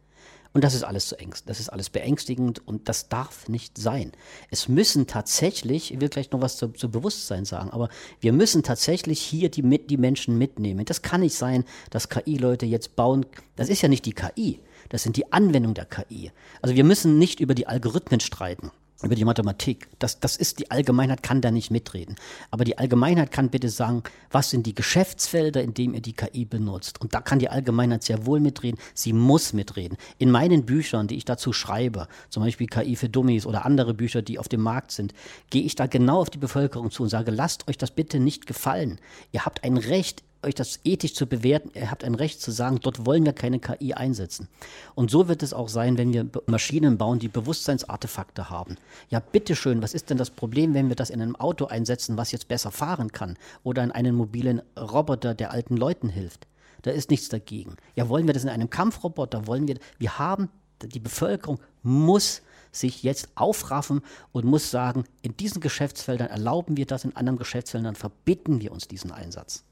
[0.53, 4.13] Und das ist alles zu ängst, das ist alles beängstigend und das darf nicht sein.
[4.53, 7.89] Es müssen tatsächlich, ich will gleich noch was zu, zu Bewusstsein sagen, aber
[8.21, 10.85] wir müssen tatsächlich hier die, die Menschen mitnehmen.
[10.85, 13.27] Das kann nicht sein, dass KI-Leute jetzt bauen,
[13.57, 16.31] das ist ja nicht die KI, das sind die Anwendungen der KI.
[16.63, 18.71] Also wir müssen nicht über die Algorithmen streiten,
[19.03, 19.89] über die Mathematik.
[19.99, 22.17] Das, das ist, die Allgemeinheit kann da nicht mitreden.
[22.51, 26.45] Aber die Allgemeinheit kann bitte sagen, was sind die Geschäftsfelder, in denen ihr die KI
[26.45, 27.01] benutzt.
[27.01, 28.79] Und da kann die Allgemeinheit sehr wohl mitreden.
[28.95, 29.99] Sie muss mitreden.
[30.19, 34.23] In meinen Büchern, die ich dazu schreibe, zum Beispiel KI für Dummies oder andere Bücher,
[34.23, 35.13] die auf dem Markt sind,
[35.51, 38.47] gehe ich da genau auf die Bevölkerung zu und sage, lasst euch das bitte nicht
[38.47, 38.99] gefallen.
[39.33, 41.71] Ihr habt ein Recht, euch das ethisch zu bewerten.
[41.75, 44.49] Ihr habt ein Recht zu sagen, dort wollen wir keine KI einsetzen.
[44.95, 48.77] Und so wird es auch sein, wenn wir Maschinen bauen, die Bewusstseinsartefakte haben.
[49.11, 52.33] Ja, bitteschön, was ist denn das Problem, wenn wir das in einem Auto einsetzen, was
[52.33, 53.37] jetzt besser fahren kann?
[53.63, 56.47] Oder in einen mobilen Roboter, der alten Leuten hilft?
[56.83, 57.77] Da ist nichts dagegen.
[57.97, 59.47] Ja, wollen wir das in einem Kampfroboter?
[59.47, 60.51] Wollen wir, wir haben,
[60.83, 62.43] die Bevölkerung muss
[62.73, 67.95] sich jetzt aufraffen und muss sagen, in diesen Geschäftsfeldern erlauben wir das, in anderen Geschäftsfeldern
[67.95, 69.65] verbitten wir uns diesen Einsatz.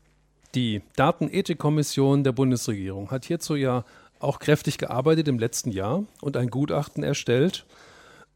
[0.54, 3.84] Die Datenethikkommission der Bundesregierung hat hierzu ja
[4.18, 7.64] auch kräftig gearbeitet im letzten Jahr und ein Gutachten erstellt.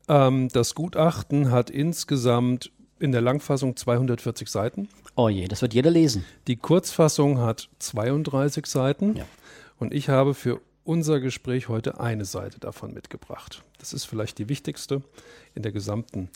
[0.09, 4.89] Ähm, das Gutachten hat insgesamt in der Langfassung 240 Seiten.
[5.14, 6.25] Oh je, das wird jeder lesen.
[6.47, 9.17] Die Kurzfassung hat 32 Seiten.
[9.17, 9.25] Ja.
[9.79, 13.62] Und ich habe für unser Gespräch heute eine Seite davon mitgebracht.
[13.79, 15.03] Das ist vielleicht die wichtigste
[15.55, 16.31] in der gesamten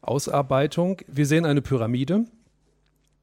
[0.00, 1.02] Ausarbeitung.
[1.06, 2.24] Wir sehen eine Pyramide,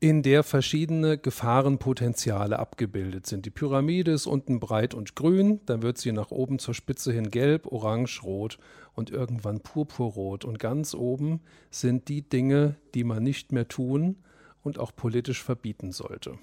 [0.03, 3.45] in der verschiedene Gefahrenpotenziale abgebildet sind.
[3.45, 7.31] Die Pyramide ist unten breit und grün, dann wird sie nach oben zur Spitze hin
[7.31, 8.57] gelb, orange, rot
[8.95, 10.43] und irgendwann purpurrot.
[10.43, 11.39] Und ganz oben
[11.71, 14.17] sind die Dinge, die man nicht mehr tun
[14.61, 16.37] und auch politisch verbieten sollte.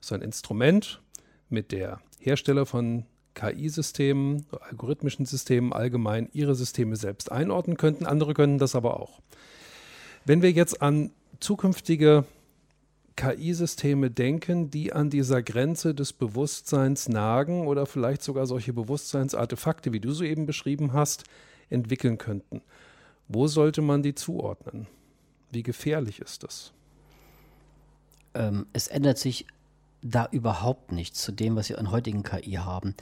[0.00, 1.02] So ein Instrument,
[1.48, 3.04] mit der Hersteller von
[3.34, 8.06] KI-Systemen, algorithmischen Systemen allgemein ihre Systeme selbst einordnen könnten.
[8.06, 9.20] Andere können das aber auch.
[10.24, 11.10] Wenn wir jetzt an
[11.40, 12.26] zukünftige
[13.20, 20.00] KI-Systeme denken, die an dieser Grenze des Bewusstseins nagen oder vielleicht sogar solche Bewusstseinsartefakte, wie
[20.00, 21.24] du soeben beschrieben hast,
[21.68, 22.62] entwickeln könnten.
[23.28, 24.86] Wo sollte man die zuordnen?
[25.50, 26.72] Wie gefährlich ist das?
[28.32, 29.46] Ähm, es ändert sich
[30.00, 32.94] da überhaupt nichts zu dem, was wir an heutigen KI haben.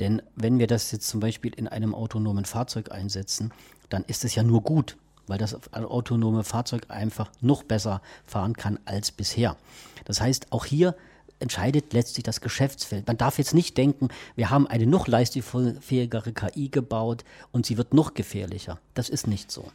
[0.00, 3.52] Denn wenn wir das jetzt zum Beispiel in einem autonomen Fahrzeug einsetzen,
[3.90, 4.96] dann ist es ja nur gut,
[5.26, 9.56] weil das autonome Fahrzeug einfach noch besser fahren kann als bisher.
[10.04, 10.94] Das heißt, auch hier
[11.38, 13.06] entscheidet letztlich das Geschäftsfeld.
[13.06, 17.92] Man darf jetzt nicht denken, wir haben eine noch leistungsfähigere KI gebaut und sie wird
[17.94, 18.78] noch gefährlicher.
[18.94, 19.70] Das ist nicht so.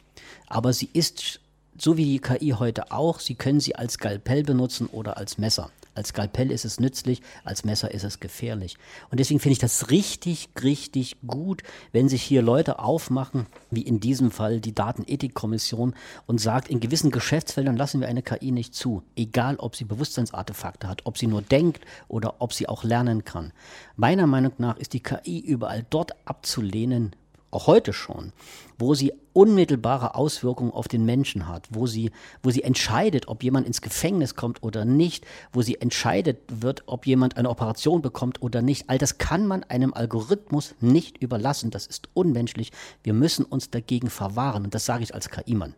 [0.48, 1.40] Aber sie ist,
[1.78, 5.70] so wie die KI heute auch, Sie können sie als Skalpell benutzen oder als Messer.
[5.94, 8.76] Als Skalpell ist es nützlich, als Messer ist es gefährlich.
[9.10, 11.62] Und deswegen finde ich das richtig, richtig gut,
[11.92, 15.94] wenn sich hier Leute aufmachen, wie in diesem Fall die Datenethikkommission,
[16.26, 19.02] und sagt, in gewissen Geschäftsfeldern lassen wir eine KI nicht zu.
[19.16, 23.52] Egal, ob sie Bewusstseinsartefakte hat, ob sie nur denkt oder ob sie auch lernen kann.
[23.96, 27.14] Meiner Meinung nach ist die KI überall dort abzulehnen,
[27.52, 28.32] auch heute schon,
[28.78, 32.10] wo sie unmittelbare Auswirkungen auf den Menschen hat, wo sie,
[32.42, 37.06] wo sie entscheidet, ob jemand ins Gefängnis kommt oder nicht, wo sie entscheidet wird, ob
[37.06, 38.90] jemand eine Operation bekommt oder nicht.
[38.90, 41.70] All das kann man einem Algorithmus nicht überlassen.
[41.70, 42.72] Das ist unmenschlich.
[43.02, 44.64] Wir müssen uns dagegen verwahren.
[44.64, 45.74] Und das sage ich als KI-Mann.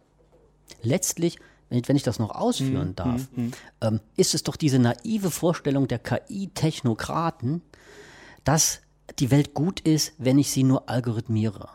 [0.83, 1.39] Letztlich
[1.71, 3.53] wenn ich das noch ausführen hm, darf, hm, hm.
[3.81, 7.63] Ähm, ist es doch diese naive Vorstellung der KI-Technokraten,
[8.45, 8.81] dass
[9.19, 11.69] die Welt gut ist, wenn ich sie nur algorithmiere.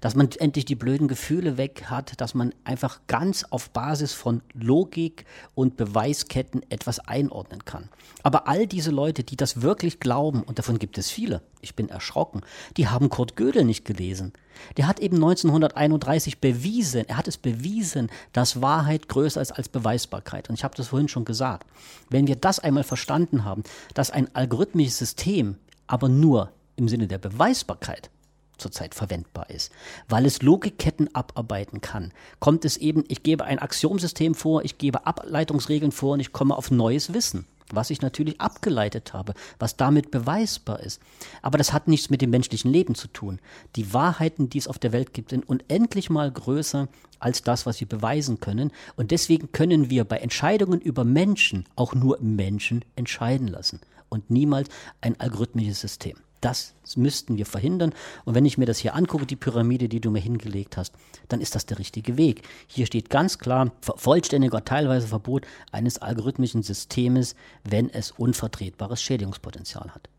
[0.00, 4.40] Dass man endlich die blöden Gefühle weg hat, dass man einfach ganz auf Basis von
[4.54, 7.90] Logik und Beweisketten etwas einordnen kann.
[8.22, 11.90] Aber all diese Leute, die das wirklich glauben, und davon gibt es viele, ich bin
[11.90, 12.40] erschrocken,
[12.78, 14.32] die haben Kurt Gödel nicht gelesen.
[14.78, 20.48] Der hat eben 1931 bewiesen, er hat es bewiesen, dass Wahrheit größer ist als Beweisbarkeit.
[20.48, 21.66] Und ich habe das vorhin schon gesagt.
[22.08, 27.18] Wenn wir das einmal verstanden haben, dass ein algorithmisches System aber nur im Sinne der
[27.18, 28.10] Beweisbarkeit
[28.58, 29.72] zurzeit verwendbar ist,
[30.08, 35.06] weil es Logikketten abarbeiten kann, kommt es eben, ich gebe ein Axiomsystem vor, ich gebe
[35.06, 40.10] Ableitungsregeln vor und ich komme auf neues Wissen, was ich natürlich abgeleitet habe, was damit
[40.10, 41.00] beweisbar ist.
[41.42, 43.40] Aber das hat nichts mit dem menschlichen Leben zu tun.
[43.76, 47.80] Die Wahrheiten, die es auf der Welt gibt, sind unendlich mal größer als das, was
[47.80, 48.70] wir beweisen können.
[48.96, 54.68] Und deswegen können wir bei Entscheidungen über Menschen auch nur Menschen entscheiden lassen und niemals
[55.00, 56.16] ein algorithmisches System.
[56.44, 57.94] Das müssten wir verhindern.
[58.26, 60.92] Und wenn ich mir das hier angucke, die Pyramide, die du mir hingelegt hast,
[61.28, 62.42] dann ist das der richtige Weg.
[62.66, 67.34] Hier steht ganz klar vollständiger teilweise Verbot eines algorithmischen Systems,
[67.66, 70.10] wenn es unvertretbares Schädigungspotenzial hat.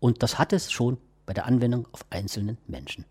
[0.00, 3.06] Und das hat es schon bei der Anwendung auf einzelnen Menschen.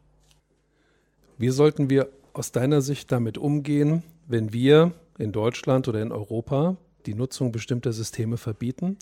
[1.40, 6.78] Wie sollten wir aus deiner Sicht damit umgehen, wenn wir in Deutschland oder in Europa
[7.08, 8.98] die Nutzung bestimmter Systeme verbieten?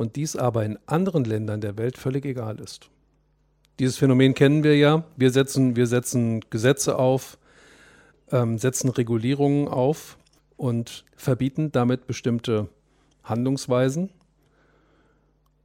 [0.00, 2.88] Und dies aber in anderen Ländern der Welt völlig egal ist.
[3.78, 5.04] Dieses Phänomen kennen wir ja.
[5.18, 7.36] Wir setzen, wir setzen Gesetze auf,
[8.32, 10.16] ähm, setzen Regulierungen auf
[10.56, 12.70] und verbieten damit bestimmte
[13.24, 14.08] Handlungsweisen.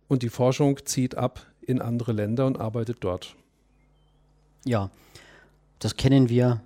[0.10, 3.38] Und die Forschung zieht ab in andere Länder und arbeitet dort.
[4.66, 4.90] Ja,
[5.80, 6.62] das kennen wir.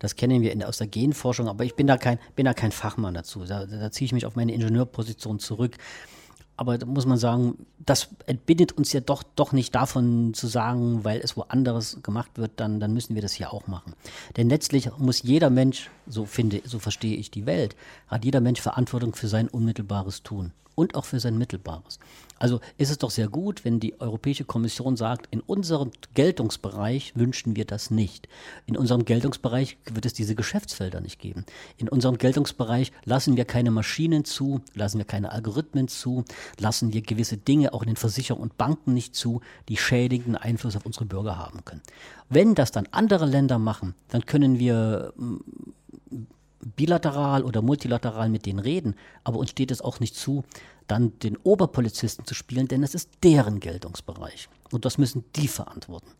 [0.00, 2.72] Das kennen wir in, aus der Genforschung, aber ich bin da kein, bin da kein
[2.72, 3.44] Fachmann dazu.
[3.44, 5.76] Da, da ziehe ich mich auf meine Ingenieurposition zurück.
[6.56, 11.02] Aber da muss man sagen, das entbindet uns ja doch, doch nicht davon zu sagen,
[11.02, 13.94] weil es woanders gemacht wird, dann, dann müssen wir das hier auch machen.
[14.36, 17.74] Denn letztlich muss jeder Mensch, so finde, so verstehe ich die Welt,
[18.06, 22.00] hat jeder Mensch Verantwortung für sein unmittelbares Tun und auch für sein Mittelbares.
[22.40, 27.54] Also ist es doch sehr gut, wenn die Europäische Kommission sagt, in unserem Geltungsbereich wünschen
[27.54, 28.28] wir das nicht.
[28.66, 31.46] In unserem Geltungsbereich wird es diese Geschäftsfelder nicht geben.
[31.76, 36.24] In unserem Geltungsbereich lassen wir keine Maschinen zu, lassen wir keine Algorithmen zu,
[36.58, 40.74] lassen wir gewisse Dinge auch in den Versicherungen und Banken nicht zu, die schädigenden Einfluss
[40.74, 41.82] auf unsere Bürger haben können.
[42.28, 45.14] Wenn das dann andere Länder machen, dann können wir
[46.76, 48.94] bilateral oder multilateral mit denen reden,
[49.24, 50.44] aber uns steht es auch nicht zu,
[50.86, 54.48] dann den Oberpolizisten zu spielen, denn es ist deren Geltungsbereich.
[54.70, 56.10] Und das müssen die verantworten.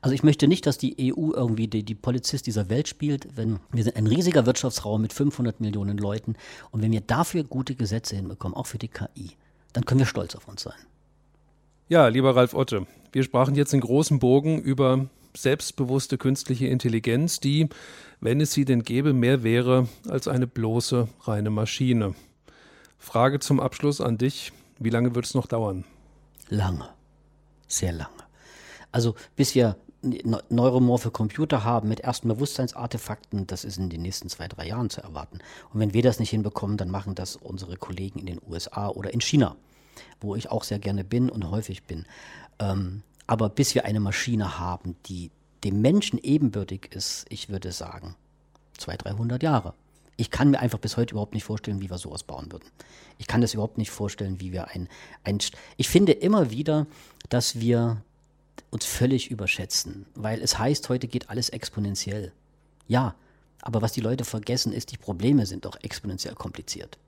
[0.00, 3.58] Also ich möchte nicht, dass die EU irgendwie die, die Polizist dieser Welt spielt, wenn
[3.70, 6.36] wir sind ein riesiger Wirtschaftsraum mit 500 Millionen Leuten
[6.70, 9.32] und wenn wir dafür gute Gesetze hinbekommen, auch für die KI,
[9.72, 10.78] dann können wir stolz auf uns sein.
[11.88, 17.68] Ja, lieber Ralf Otte, wir sprachen jetzt in großem Bogen über selbstbewusste künstliche Intelligenz, die,
[18.20, 22.14] wenn es sie denn gäbe, mehr wäre als eine bloße reine Maschine.
[22.98, 24.52] Frage zum Abschluss an dich.
[24.78, 25.84] Wie lange wird es noch dauern?
[26.48, 26.88] Lange.
[27.66, 28.10] Sehr lange.
[28.90, 34.48] Also bis wir neuromorphe Computer haben mit ersten Bewusstseinsartefakten, das ist in den nächsten zwei,
[34.48, 35.38] drei Jahren zu erwarten.
[35.72, 39.12] Und wenn wir das nicht hinbekommen, dann machen das unsere Kollegen in den USA oder
[39.14, 39.56] in China,
[40.20, 42.06] wo ich auch sehr gerne bin und häufig bin.
[42.58, 43.02] Ähm,
[43.32, 45.30] aber bis wir eine Maschine haben, die
[45.64, 48.14] dem Menschen ebenbürtig ist, ich würde sagen,
[48.76, 49.72] 200, 300 Jahre.
[50.18, 52.68] Ich kann mir einfach bis heute überhaupt nicht vorstellen, wie wir sowas bauen würden.
[53.16, 54.86] Ich kann das überhaupt nicht vorstellen, wie wir ein,
[55.24, 55.38] ein
[55.78, 56.86] ich finde immer wieder,
[57.30, 58.02] dass wir
[58.70, 62.32] uns völlig überschätzen, weil es heißt, heute geht alles exponentiell.
[62.86, 63.14] Ja,
[63.62, 66.98] aber was die Leute vergessen ist, die Probleme sind doch exponentiell kompliziert.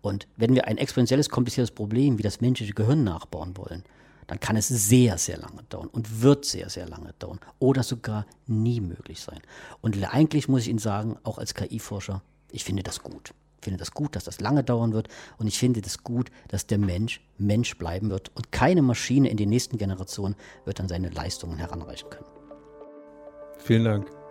[0.00, 3.84] Und wenn wir ein exponentielles, kompliziertes Problem wie das menschliche Gehirn nachbauen wollen,
[4.26, 8.26] dann kann es sehr, sehr lange dauern und wird sehr, sehr lange dauern oder sogar
[8.46, 9.40] nie möglich sein.
[9.80, 13.32] Und eigentlich muss ich Ihnen sagen, auch als KI-Forscher, ich finde das gut.
[13.60, 15.08] Ich finde das gut, dass das lange dauern wird
[15.38, 19.36] und ich finde das gut, dass der Mensch Mensch bleiben wird und keine Maschine in
[19.36, 22.26] den nächsten Generationen wird dann seine Leistungen heranreichen können.
[23.58, 24.25] Vielen Dank.